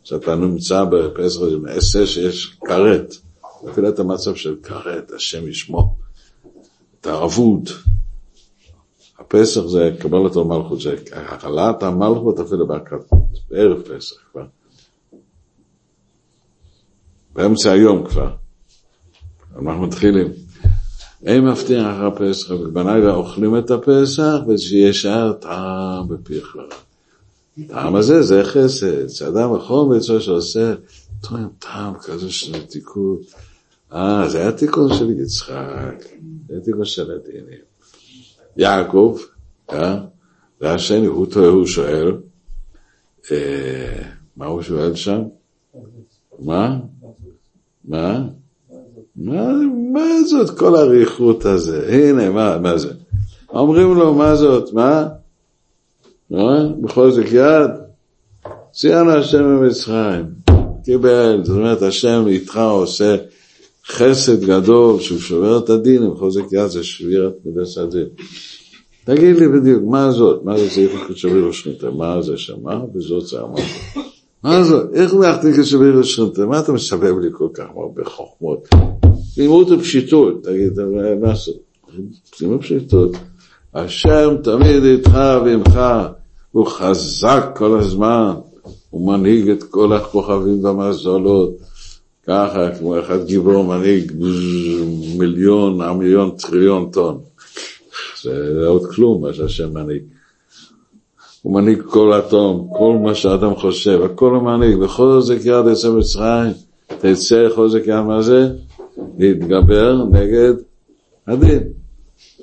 [0.03, 3.15] שאתה נמצא בפסח הזה, מעשה שיש כרת.
[3.71, 5.95] אפילו את המצב של כרת, השם ישמור.
[7.01, 7.69] את הערבות.
[9.19, 13.19] הפסח זה קבלת המלכות, זה החלת המלכות אפילו בהקרבות,
[13.49, 14.45] בערב פסח כבר.
[17.34, 18.36] באמצע היום כבר.
[19.55, 20.27] אנחנו מתחילים.
[21.26, 26.57] אין מבטיח אחר הפסח, ובלילה אוכלים את הפסח, ושישאר טעם בפיך.
[27.67, 30.74] טעם הזה זה חסד, שאדם נכון בעצמו שעושה
[31.21, 33.17] טועם טעם כזה של תיקון.
[33.93, 36.05] אה, זה היה תיקון של יצחק,
[36.47, 37.59] זה תיקון של הדינים.
[38.57, 39.17] יעקב,
[39.71, 39.99] אה?
[40.61, 42.17] והשני, הוא טועה, הוא שואל,
[43.32, 44.03] אה,
[44.38, 45.21] מה הוא שואל שם?
[46.39, 46.80] מה?
[47.86, 48.24] מה?
[49.24, 49.51] מה,
[49.93, 51.88] מה זאת כל האריכות הזה?
[51.89, 52.93] הנה, מה, מה זה?
[53.49, 54.74] אומרים לו, מה זאת?
[54.74, 55.07] מה?
[56.30, 56.67] מה?
[56.82, 57.71] בחוזק יד?
[58.71, 60.26] ציינו השם במצרים,
[60.86, 63.15] קיבל, זאת אומרת, השם איתך עושה
[63.88, 68.07] חסד גדול שהוא שובר את הדין, בחוזק יד זה שבירת מידס הדין.
[69.05, 70.43] תגיד לי בדיוק, מה זאת?
[70.43, 71.89] מה זה צריך שווה לשנותיה?
[71.89, 72.82] מה זה שמה?
[72.95, 73.59] וזאת זה אמרת.
[74.43, 74.76] מה זה?
[74.93, 76.45] איך להחזיק את שווה לשנותיה?
[76.45, 78.67] מה אתה מסבב לי כל כך הרבה חוכמות?
[79.38, 80.79] לימוד ופשיטות, תגיד,
[81.21, 81.51] מה זה?
[82.36, 83.11] שימו פשיטות.
[83.73, 85.79] השם תמיד איתך ועמך,
[86.51, 88.34] הוא חזק כל הזמן,
[88.89, 91.57] הוא מנהיג את כל הכוכבים והמזולות,
[92.27, 94.11] ככה, כמו אחד גיבור מנהיג
[95.17, 97.19] מיליון, מיליון טריליון טון.
[98.23, 100.01] זה עוד כלום מה שהשם מנהיג.
[101.41, 106.51] הוא מנהיג כל אטום, כל מה שאדם חושב, הכל הוא מנהיג, וחוזק יד יצא מצרים,
[106.88, 108.49] תצא חוזק יד מה זה?
[109.18, 110.54] להתגבר נגד
[111.28, 111.64] הדין.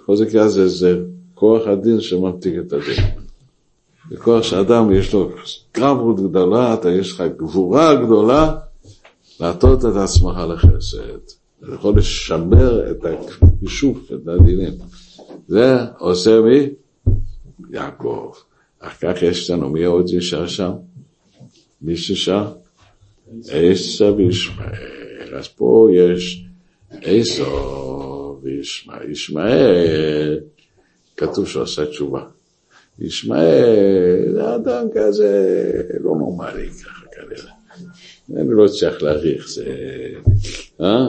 [0.05, 0.99] חוזק יד זה, זה
[1.35, 3.05] כוח הדין שממתיק את הדין.
[4.11, 5.31] זה כוח שאדם יש לו
[5.73, 8.57] קרבות גדולה, אתה יש לך גבורה גדולה
[9.41, 11.19] להטות את עצמך לחסד.
[11.65, 14.73] אתה יכול לשמר את הכישוף, את הדינים.
[15.49, 16.69] זה עושה מי?
[17.71, 18.33] יעקב.
[18.81, 20.73] אחר כך יש לנו, מי עוד נשאר שם?
[21.83, 22.53] מי ששר?
[23.49, 25.00] עשו וישמעאל.
[25.37, 26.45] אז פה יש
[26.91, 29.11] עשו וישמעאל.
[29.11, 30.41] ישמעאל,
[31.17, 32.25] כתוב שהוא עשה תשובה.
[32.99, 37.53] ישמעאל זה אדם כזה לא נורמלי ככה כנראה.
[38.37, 39.65] אני לא צריך להעריך, זה...
[40.81, 41.09] אה?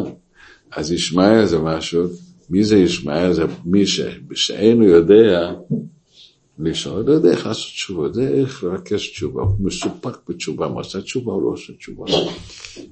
[0.72, 2.04] אז ישמעאל זה משהו,
[2.50, 3.34] מי זה ישמעאל?
[3.34, 3.84] זה מי
[4.34, 5.52] שאינו יודע
[6.66, 11.02] לשאול, לא יודע איך לעשות תשובה, יודע איך לבקש תשובה, הוא מסופק בתשובה, הוא עושה
[11.02, 12.06] תשובה או לא עושה תשובה.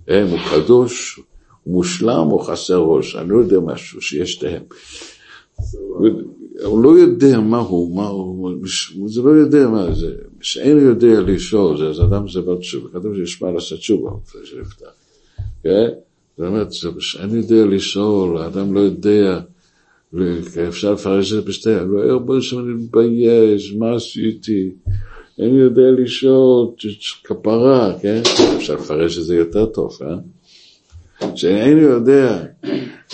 [0.07, 1.15] אין, הוא קדוש,
[1.63, 4.63] הוא מושלם או חסר ראש, אני לא יודע משהו שיש שתיהם.
[6.63, 8.55] הוא לא יודע מה הוא, מה הוא,
[9.05, 13.15] זה לא יודע מה זה, שאין יודע לשאול, זה, אז אדם זה בר תשובה, כתוב
[13.15, 14.11] שיש מה לעשות תשובה,
[15.63, 15.89] כן?
[16.37, 19.39] זאת אומרת, שאין יודע לשאול, האדם לא יודע,
[20.67, 24.71] אפשר לפרש את זה בשתי, לא הרבה שאני מתבייש, מה עשיתי?
[25.39, 26.67] אין יודע לשאול,
[27.23, 28.21] כפרה, כן?
[28.57, 30.15] אפשר לפרש את זה יותר טוב, אה?
[31.35, 32.43] שאין יודע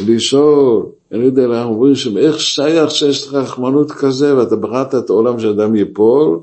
[0.08, 5.10] לשאול, אין יודע למה אומרים שם, איך שייך שיש לך רחמנות כזה, ואתה בראת את
[5.10, 6.40] העולם שאדם ייפול,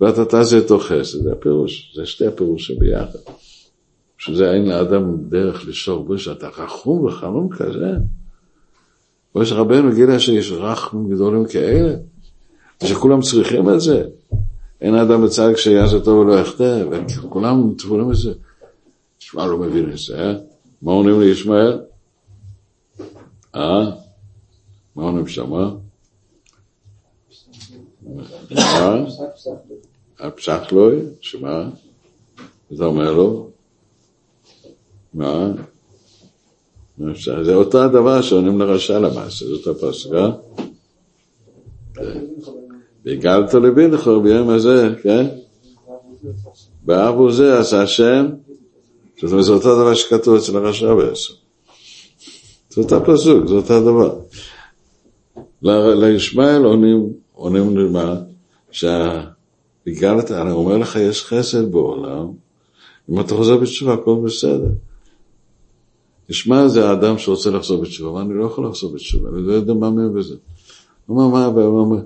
[0.00, 3.18] ואתה תעשה איתו חסד, זה הפירוש, זה שתי הפירושים ביחד.
[4.18, 7.90] שזה אין לאדם דרך לשאול, שאתה רחום וחנון כזה.
[9.34, 11.94] משה רבנו גילה שיש רחמים גדולים כאלה,
[12.82, 14.04] ושכולם צריכים את זה.
[14.80, 16.84] אין אדם בצד כשיעשה טוב ולא יחטא,
[17.24, 18.32] וכולם תבולים את זה.
[19.18, 20.34] תשמע, לא מבין את זה, אה?
[20.82, 21.80] מה עונים לישמעאל?
[23.54, 23.90] אה?
[24.96, 25.70] מה עונים שמה?
[28.56, 29.04] אה?
[30.18, 30.98] הפסח לוי?
[31.20, 31.70] שמה?
[32.74, 33.50] אתה אומר לו?
[35.14, 35.52] מה?
[37.42, 40.30] זה אותו הדבר שעונים לרשע למעשה, זאת הפסקה.
[43.04, 45.26] והגלת לבינך ביום הזה, כן?
[46.82, 48.26] באב זה עשה השם,
[49.22, 51.32] זאת אומרת, זה אותו דבר שכתוב אצל הרשע בעצם.
[52.70, 54.18] זה אותו פסוק, זה אותו דבר.
[55.94, 58.14] לישמעאל עונים, עונים למה?
[58.70, 62.28] שהגלת, אני אומר לך, יש חסד בעולם,
[63.10, 64.70] אם אתה חוזר בתשובה, הכל בסדר.
[66.32, 69.90] ישמע זה האדם שרוצה לחזור בתשובה, אני לא יכול לחזור בתשובה, אני לא יודע מה
[69.90, 70.34] מהם בזה.
[71.06, 71.96] הוא אומר, מה,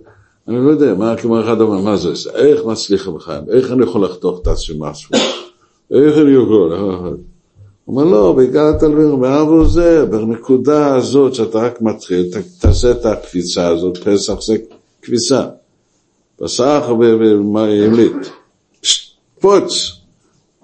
[0.48, 4.04] אני לא יודע, מה, כמו אחד אומר, מה זה, איך מצליח בחיים, איך אני יכול
[4.04, 5.10] לחתוך את עצמי משהו,
[5.90, 6.72] איך אני יכול,
[7.84, 12.26] הוא אומר, לא, בגלל התלמיד, באבו זה, בנקודה הזאת שאתה רק מתחיל,
[12.60, 14.56] תעשה את הקפיצה הזאת, פסח זה
[15.00, 15.46] קפיצה.
[16.36, 16.84] פסח
[17.54, 18.30] וימלית.
[19.38, 19.92] קפוץ,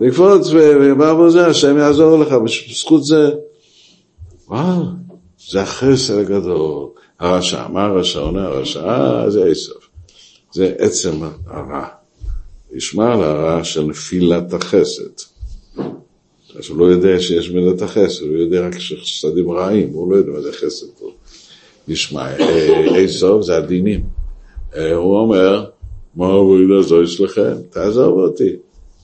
[0.00, 3.30] לקפוץ, ובאבו זה, השם יעזור לך, בזכות זה.
[4.52, 4.82] וואו,
[5.50, 6.88] זה החסר הגדול.
[7.20, 8.46] הרשע, מה הרשע עונה?
[8.46, 9.72] הרשע, אה, זה עשב.
[10.52, 11.86] זה עצם הרע.
[12.72, 15.10] ישמע על הרע של נפילת החסד.
[16.58, 20.32] אז הוא לא יודע שיש מידת החסד, הוא יודע רק שחסדים רעים, הוא לא יודע
[20.32, 21.10] מה זה חסד פה.
[21.88, 22.28] נשמע,
[23.04, 24.04] עשב זה הדינים.
[24.74, 25.70] הוא אומר,
[26.16, 27.54] מה עבודה זו אצלכם?
[27.70, 28.56] תעזוב אותי.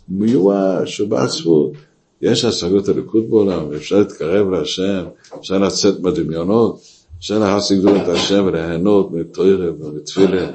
[0.08, 1.72] מיואש ובעצבות.
[2.22, 5.04] יש השגות הליכוד בעולם, אפשר להתקרב להשם,
[5.40, 6.80] אפשר לצאת בדמיונות,
[7.18, 10.46] אפשר להשיג את השם וליהנות מתוירה ומתפילה.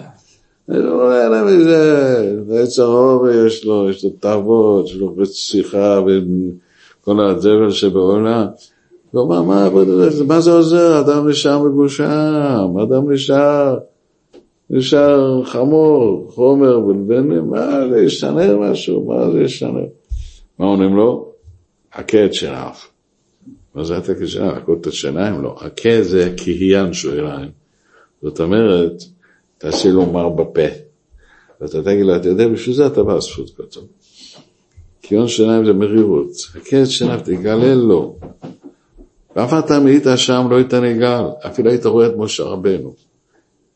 [0.70, 7.20] אני לא נהנה מזה, ועץ הרוב יש לו, יש לו תאוות, יש לו שיחה וכל
[7.20, 8.46] הזבל שבעולם.
[9.16, 9.70] אמר, מה,
[10.28, 11.00] מה זה עוזר?
[11.00, 13.78] אדם נשאר מגושם, אדם נשאר,
[14.70, 19.80] נשאר חמור, חומר ולבנים, מה זה ישתנה משהו, מה זה ישתנה?
[20.60, 21.33] מה עונים לו?
[21.94, 22.72] הכה את שיניו.
[23.76, 24.52] מה זה הכה את שיניו?
[24.52, 25.42] הכות את שיניים?
[25.42, 25.56] לא.
[25.60, 27.52] הכה זה כהיין שועריים.
[28.22, 29.04] זאת אומרת,
[29.58, 30.68] תעשי לו מר בפה.
[31.62, 33.88] ואתה תגיד לו, אתה יודע, בשביל זה אתה בא זכות כתוב.
[35.02, 36.32] כיון שיניים זה מרירות.
[36.56, 38.20] הכה את שיניו, תגלה לו.
[39.36, 42.94] ואף אתה מאית שם לא היית נגאל, אפילו היית רואה את משה רבנו.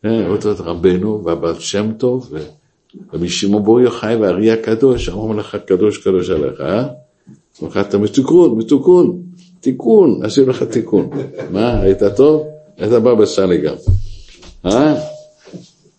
[0.05, 2.33] אה, רואה את רבנו והבת שם טוב,
[3.11, 6.87] ורבי שמעון יוחאי והארי הקדוש, אמרו לך קדוש קדוש עליך, אה?
[7.65, 9.21] אתה מתוקון, מתוקון,
[9.59, 11.09] תיקון, עשינו לך תיקון.
[11.51, 12.47] מה, היית טוב?
[12.77, 13.75] היית בא בסלי גם.
[14.65, 14.95] אה?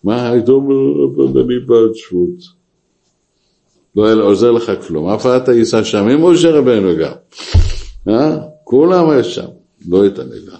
[0.03, 2.59] מה, היית אומר, אני בעד שבות.
[3.95, 7.11] לא עוזר לך כלום, אף אחד ייסע שם, עם משה רבנו גם.
[8.07, 8.37] אה?
[8.63, 9.47] כולם יש שם,
[9.87, 10.57] לא את המילה.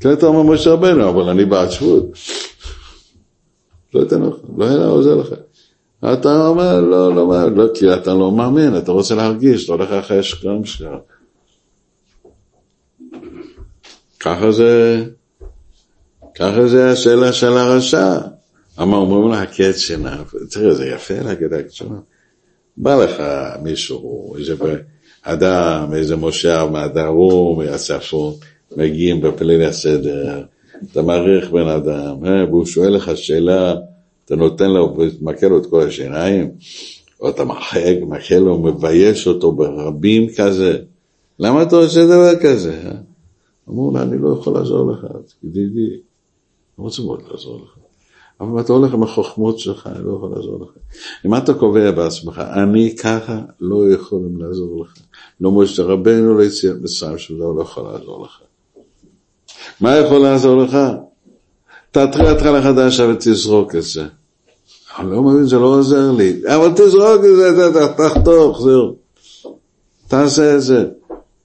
[0.00, 2.04] כן, אתה אומר משה רבנו, אבל אני בעד שבות.
[3.94, 5.34] לא אתן לך, לא היה עוזר לך.
[6.04, 9.90] אתה אומר, לא, לא, לא, לא, כי אתה לא מאמין, אתה רוצה להרגיש, אתה הולך
[9.90, 10.88] אחרי השקרים שלך.
[14.20, 15.04] ככה זה,
[16.34, 18.18] ככה זה השאלה של הרשע.
[18.82, 21.98] אמר, אומרים לה, הקץ שינה, תראה, זה יפה להגיד שינה.
[22.76, 23.22] בא לך
[23.62, 24.54] מישהו, איזה
[25.22, 28.34] אדם, איזה מושב מהדרום, מהצפון,
[28.76, 30.42] מגיעים בפליל הסדר,
[30.92, 33.74] אתה מעריך בן אדם, אה, והוא שואל לך שאלה,
[34.28, 36.50] אתה נותן לו, מכה לו את כל השיניים,
[37.20, 40.78] או אתה מחק, מכה לו, מבייש אותו ברבים כזה.
[41.38, 42.80] למה אתה עושה דבר כזה?
[42.84, 42.92] אה?
[43.68, 45.06] אמרו לה, אני לא יכול לעזור לך,
[45.44, 46.00] ידידי, אני
[46.78, 47.78] רוצה מאוד לעזור לך.
[48.40, 50.68] אבל אתה הולך עם החוכמות שלך, אני לא יכול לעזור לך.
[51.26, 54.94] אם אתה קובע בעצמך, אני ככה לא יכולים לעזור לך.
[55.40, 58.40] לא משה רבנו לא יציאת מצרים שלו, לא יכול לעזור לך.
[59.80, 60.78] מה יכול לעזור לך?
[61.90, 64.04] תתחיל התחלה חדשה ותזרוק את זה.
[64.98, 66.40] אני לא מבין, זה לא עוזר לי.
[66.46, 68.96] אבל תזרוק את זה, תחתוך, זהו.
[70.08, 70.84] תעשה את זה.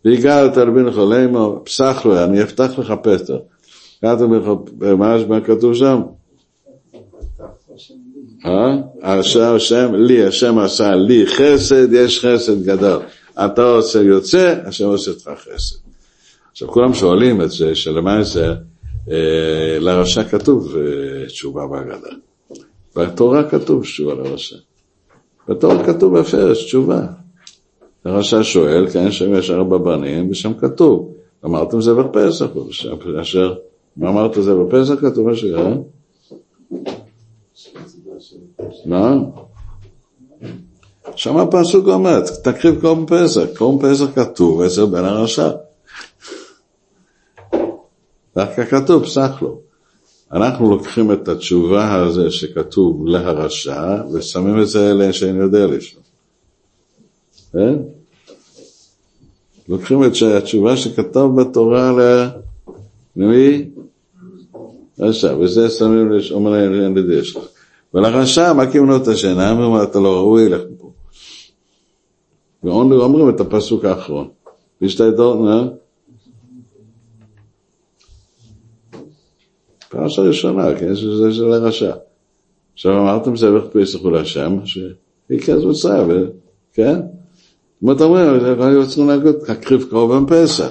[0.06, 3.34] והגעת לבין חולמו, פסח לו, אני אפתח לך פתח.
[4.04, 4.20] הגעת
[5.28, 6.02] מה כתוב שם?
[8.46, 8.76] אה?
[9.04, 13.02] השם, לי, השם עשה לי חסד, יש חסד גדול.
[13.46, 15.76] אתה עושה יוצא, השם עושה איתך חסד.
[16.52, 18.54] עכשיו כולם שואלים את זה, שלמעשה
[19.12, 22.10] אה, לרשע כתוב אה, תשובה בהגדה.
[22.95, 24.56] בתורה כתוב תשובה לרשע.
[25.48, 27.06] בתורה כתוב בפרש תשובה.
[28.06, 31.14] הרשע שואל, כן, שם יש ארבע בנים, ושם כתוב,
[31.45, 32.45] אמרתם זה בפסח,
[33.22, 33.56] אשר,
[33.98, 34.94] מה אמרת זה בפסח?
[35.02, 35.74] כתוב משהו, אה?
[38.86, 39.15] מה?
[41.15, 45.49] שם הפסוק אומר, תקריב קורבן פסח, קורבן פסח כתוב אצל בן הרשע.
[48.36, 49.73] דווקא כתוב, פסח לו.
[50.34, 56.04] אנחנו לוקחים את התשובה הזה שכתוב להרשע, ושמים את זה אלה שאין יודע לשאול.
[57.52, 57.76] כן?
[59.70, 61.92] לוקחים את התשובה שכתוב בתורה
[63.16, 63.70] למי?
[65.00, 67.44] רשע, וזה שמים לשאומר אין לידי שלך.
[67.94, 70.92] ולרשע מכים לו את השינה, אומרים אתה לא ראוי, לך מפה.
[72.64, 74.28] ואומרים את הפסוק האחרון.
[74.82, 75.46] והשתייתו,
[79.94, 81.95] פרשה ראשונה, כן, שזה של הרשע.
[82.74, 86.30] עכשיו אמרתם זבח פסח הוא להשם, שיקרז מצרים,
[86.74, 86.99] כן?
[87.84, 90.70] אם אתה אומר, אני רוצה להגיד, תקריב קרובן פסח.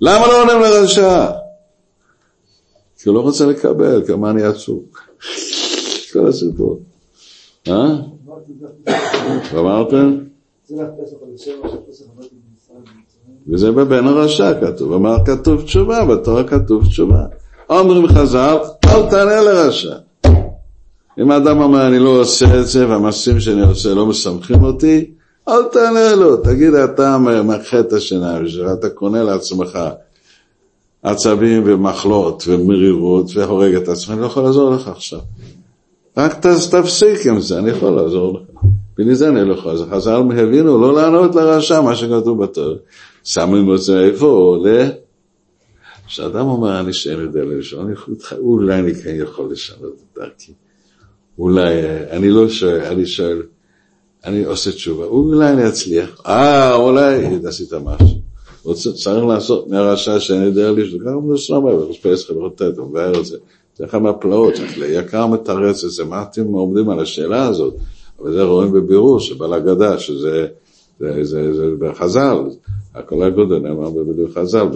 [0.00, 1.26] למה לא עונים לרשע?
[2.98, 4.84] כי הוא לא רוצה לקבל, כמה אני עצוב.
[6.12, 6.80] כל הסיפור.
[7.68, 7.96] אה?
[9.54, 10.18] אמרתם?
[13.48, 17.26] וזה בבן הרשע כתוב, אמר כתוב תשובה, בתורה כתוב תשובה.
[17.70, 18.56] אומרים חז"ל,
[18.86, 19.94] אל תענה לרשע.
[21.20, 25.10] אם האדם אומר אני לא עושה את זה והמעשים שאני עושה לא משמחים אותי,
[25.48, 29.78] אל תענה לו, תגיד אתה מאחה את השיניים שלך, אתה קונה לעצמך
[31.02, 35.20] עצבים ומחלות ומרירות והורג את עצמך, אני לא יכול לעזור לך עכשיו.
[36.16, 38.62] רק תפסיק עם זה, אני יכול לעזור לך.
[38.98, 39.72] בלי זה אני לא יכול.
[39.72, 42.74] אז חז"ל הבינו לא לענות לרשע, מה שכתוב בתור.
[43.24, 44.56] שמים את זה איפה?
[46.10, 47.94] כשאדם אומר, אני שאין יודע לשאול,
[48.38, 50.52] אולי אני כן יכול לשנות את דרכי.
[51.38, 51.72] אולי,
[52.10, 53.42] אני לא שואל, אני שואל,
[54.24, 56.20] אני עושה תשובה, אולי אני אצליח.
[56.26, 58.20] אה, אולי עשית משהו.
[58.74, 60.72] צריך לעשות מהרשע שאין יודע
[61.04, 63.36] ככה מנוסה בה, ופסח וחוטט, הוא מבאר את זה.
[63.76, 64.54] זה אחד מהפלאות,
[64.86, 67.74] יקר מתרץ את זה, מה אתם עומדים על השאלה הזאת?
[68.20, 70.46] אבל זה רואים בבירור שבעל הגדה, שזה
[71.00, 72.38] זה, זה, זה בחז"ל,
[72.94, 74.66] הכל הגודל נאמר בבידור חז"ל,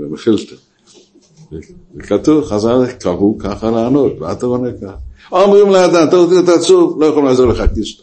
[0.00, 0.54] במחילתא.
[1.96, 4.96] וכתוב, חז"ל קבעו ככה לענות, מה אתה עונה ככה?
[5.32, 8.02] אומרים לאדם, אתה רוצה להיות עצוב, לא יכולים לעזור לך קישט.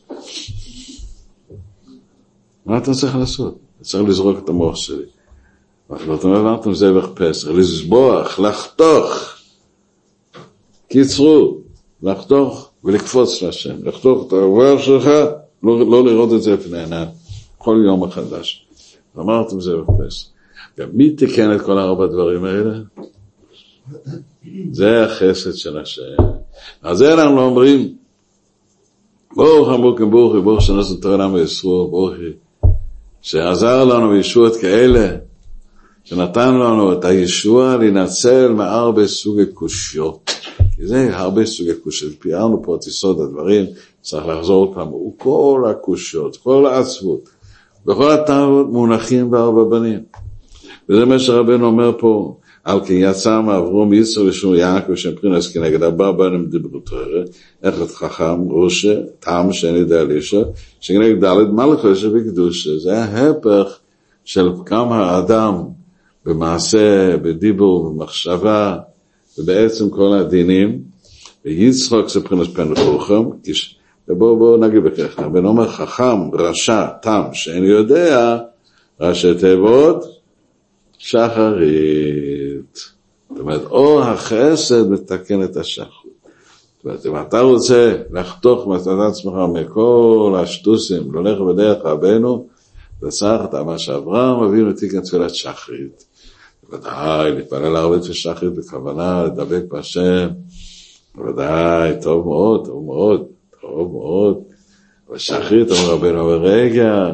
[2.65, 3.57] מה אתה צריך לעשות?
[3.81, 5.05] צריך לזרוק את המוח שלי.
[5.89, 9.33] ואתם הבנתם זבח פסח, לזבוח, לחתוך.
[10.89, 11.57] קיצרו,
[12.03, 15.05] לחתוך ולקפוץ להשם, לחתוך את העבר שלך,
[15.63, 17.05] לא, לא לראות את זה לפני עיניו,
[17.57, 18.67] כל יום מחדש.
[19.19, 20.27] אמרתם זה בפסח.
[20.93, 22.79] מי תיקן את כל ארבע הדברים האלה?
[24.71, 26.23] זה החסד של השם.
[26.81, 27.95] אז זה אנחנו אומרים,
[29.35, 32.31] ברוך המוקים ברוכי, ברוך שנעשו תורה למה יסרו, ברוכי,
[33.21, 35.15] שעזר לנו בישועות כאלה,
[36.03, 40.31] שנתן לנו את הישוע להינצל מהרבה סוגי קושיות.
[40.75, 42.13] כי זה הרבה סוגי קושיות.
[42.19, 43.65] פיארנו פה את יסוד הדברים,
[44.01, 44.87] צריך לחזור פעם.
[44.87, 47.29] הוא כל הקושיות, כל העצבות,
[47.87, 49.99] וכל הטענות מונחים בארבע בנים.
[50.89, 55.83] וזה מה שרבנו אומר פה, על כן יצא מאברום יצר ושום יעקב שם פרינס כנגד
[55.83, 57.01] ארבע בנים דיברו תורה,
[57.63, 60.41] אחד חכם, ראשה, טעם שאין יודע לישה,
[60.79, 62.77] שכנגד ד' מלכה שבקדושה.
[62.77, 63.79] זה ההפך
[64.25, 65.55] של כמה האדם
[66.25, 68.77] במעשה, בדיבור, במחשבה,
[69.39, 70.79] ובעצם כל הדינים,
[71.45, 73.23] ויצחוק זה פרינס פן וחוכם,
[74.09, 74.83] ובואו בוא נגיד
[75.31, 78.37] בן אומר חכם, רשע, תם, שאין יודע,
[78.99, 80.05] ראשי תיבות,
[80.97, 82.79] שחרית.
[83.29, 86.17] זאת אומרת, אור החסד מתקן את השחרית.
[86.77, 92.47] זאת אומרת, אם אתה רוצה לחתוך מצד עצמך מכל השטוסים, ללכת בדרך רבנו,
[92.99, 96.05] אתה צריך את מה שאברהם אבינו תיקן תפילת שחרית.
[96.69, 100.27] בוודאי, להתפלל הרבה של שחרית בכוונה, לדבק בהשם,
[101.15, 103.25] בוודאי, טוב מאוד, טוב מאוד,
[103.67, 104.43] טוב מאוד.
[105.09, 107.13] אבל שחרית, אומר רבנו, אבל רגע,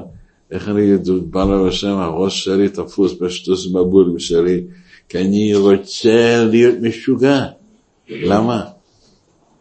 [0.52, 0.98] איך אני
[1.30, 4.64] בא לו השם, הראש שלי תפוס בשטוס מבולים שלי,
[5.10, 7.46] כי אני רוצה להיות משוגע.
[8.10, 8.66] למה?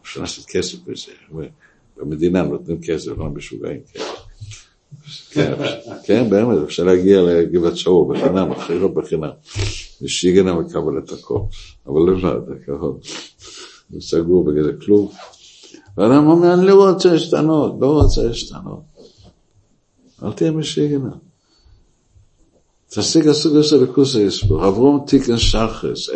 [0.01, 1.11] אפשר לעשות כסף בזה.
[1.97, 4.23] במדינה נותנים כסף, לא משוגעים כסף.
[5.31, 5.53] כן,
[6.05, 9.29] כן, באמת, אפשר להגיע לגבעת שאול בחינם, אחרי בחינם.
[10.01, 11.39] ושיגנה מקבל את הכל,
[11.87, 12.91] אבל לבד, הכל.
[13.91, 15.11] הוא סגור בגלל כלום.
[15.97, 18.81] ואדם אומר, אני לא רוצה להשתנות, לא רוצה להשתנות.
[20.23, 21.11] אל תהיה משיגנה.
[22.89, 26.09] תשיג הסוג הזה לכוס היסבור, אברום תיקן שחס,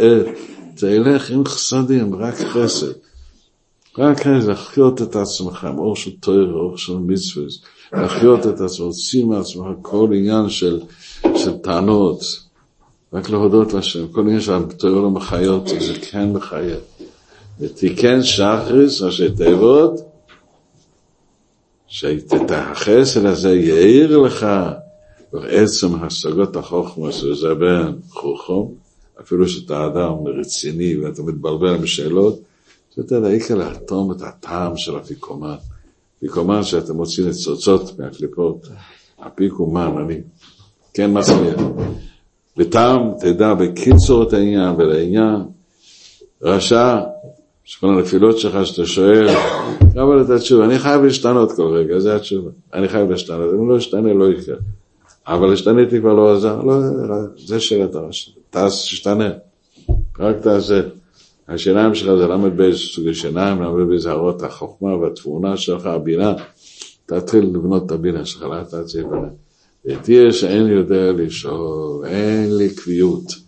[0.76, 2.92] תלך עם חסדים, רק חסד.
[3.98, 7.46] רק חסד, לחיות את עצמך עם אור של תויר, אור של מצווה,
[7.94, 10.82] לחיות את עצמך, להוציא מעצמך כל עניין של,
[11.36, 12.22] של טענות,
[13.14, 16.80] רק להודות להשם, כל עניין שהתויר לא מחיות, זה כן מחייב.
[17.60, 20.02] ותיקן שחריס, ראשי תיבות,
[21.88, 24.48] שהחסד הזה יאיר לך
[25.34, 28.74] בעצם השגות החוכמה שזה בין חוכם,
[29.22, 32.40] אפילו שאתה אדם רציני ואתה מתבלבל בשאלות,
[32.94, 35.56] אתה יודע, העיקר לאטום את הטעם של אפיקומן.
[36.18, 38.68] אפיקומן שאתה מוציא ניצוצות מהקליפות,
[39.20, 40.22] אפיקומן, אני
[40.94, 41.62] כן מצליח.
[42.58, 45.42] וטעם, תדע בקיצור את העניין ולעניין,
[46.42, 47.00] רשע,
[47.68, 49.28] שכל הנפילות שלך שאתה שואל,
[49.94, 52.50] קבל את התשובה, אני חייב להשתנות כל רגע, זה התשובה.
[52.74, 54.56] אני חייב להשתנות, אם לא אשתנה לא יקרה.
[55.28, 56.74] אבל השתניתי כבר לא עזר, לא,
[57.38, 58.32] זה שאלת הרשע.
[58.50, 59.30] תשתנה,
[60.20, 60.82] רק תעשה.
[61.48, 66.34] השיניים שלך זה למד באיזה סוגי שיניים, למד באיזה הרות החוכמה והתבונה שלך, הבינה.
[67.06, 69.30] תתחיל לבנות את הבינה שלך, לאט לאט זה יבנה.
[69.86, 73.48] ותהיה שאין יודע לשאול, אין לי קביעות.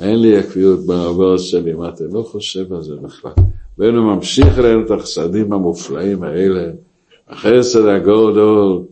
[0.00, 3.32] אין לי הקביעות בעבור שלי, מה אתה לא חושב על זה בכלל.
[3.78, 6.70] ואנו ממשיך אלינו את החסדים המופלאים האלה,
[7.28, 8.82] החסד הגדול,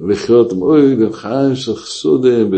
[0.00, 2.50] לחיות, אוי, לחיים של חסודים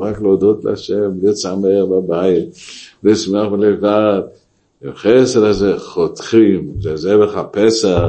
[0.00, 2.44] רק להודות להשם, להיות שמח בבית,
[3.04, 4.20] לשמח בלבד.
[4.84, 8.02] החסד הזה חותכים, זה זבח הפסח,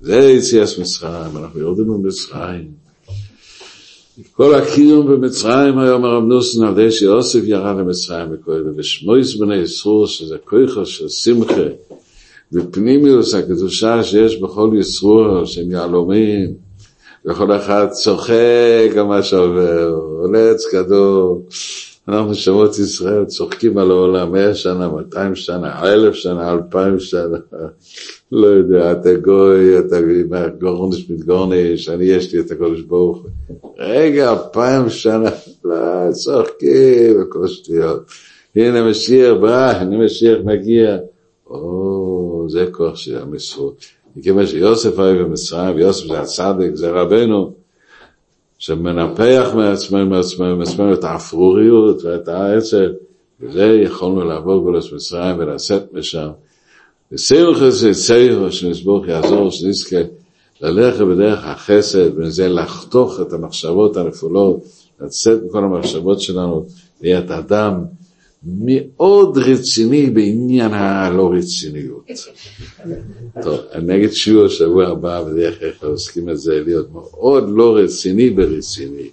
[0.00, 2.68] זה יציאת מצרים, אנחנו יורדים ממצרים.
[4.32, 10.06] כל הקיום במצרים היום הרב נוסן על ידי שיוסף ירד למצרים בכהן, ושמויס בני ישרור,
[10.06, 11.62] שזה כויכו של שמחה,
[12.52, 16.54] ופנימיוס הקדושה שיש בכל ישרור, שהם יהלומים,
[17.26, 21.38] וכל אחד צוחק על מה שעובר, עולה עץ גדול.
[22.08, 27.38] אנחנו שמות ישראל צוחקים על העולם, מאה שנה, מאתיים שנה, אלף שנה, אלפיים שנה.
[28.32, 29.96] לא יודע, אתה גוי, אתה
[30.60, 33.70] גורנש מתגורנש, אני יש לי את הקודש ברוך הוא.
[33.78, 35.30] רגע, אלפיים שנה,
[35.64, 38.02] לא, צוחקים וכל שטויות.
[38.56, 40.96] הנה משיח בא, הנה משיח מגיע.
[41.50, 43.84] או, זה כוח של המסרות.
[44.16, 47.52] מכיוון שיוסף היה במצרים, ויוסף זה הצדק, זה רבנו,
[48.58, 52.86] שמנפח מעצמנו, מעצמנו, מעצמנו את האפרוריות ואת העצב,
[53.40, 56.28] וזה יכולנו לעבור גולת מצרים ולצאת משם.
[57.10, 59.96] זה סיירו שנסבוך יעזור, שנזכה
[60.60, 64.64] ללכת בדרך החסד, וזה לחתוך את המחשבות הנפולות,
[65.00, 66.66] לצאת מכל המחשבות שלנו,
[67.02, 67.84] להיות אדם
[68.46, 72.06] מאוד רציני בעניין הלא רציניות.
[73.42, 78.30] טוב, אני אגיד שיעור שבוע הבא, בדרך כלל עוסקים את זה, להיות מאוד לא רציני
[78.30, 79.08] ברציני.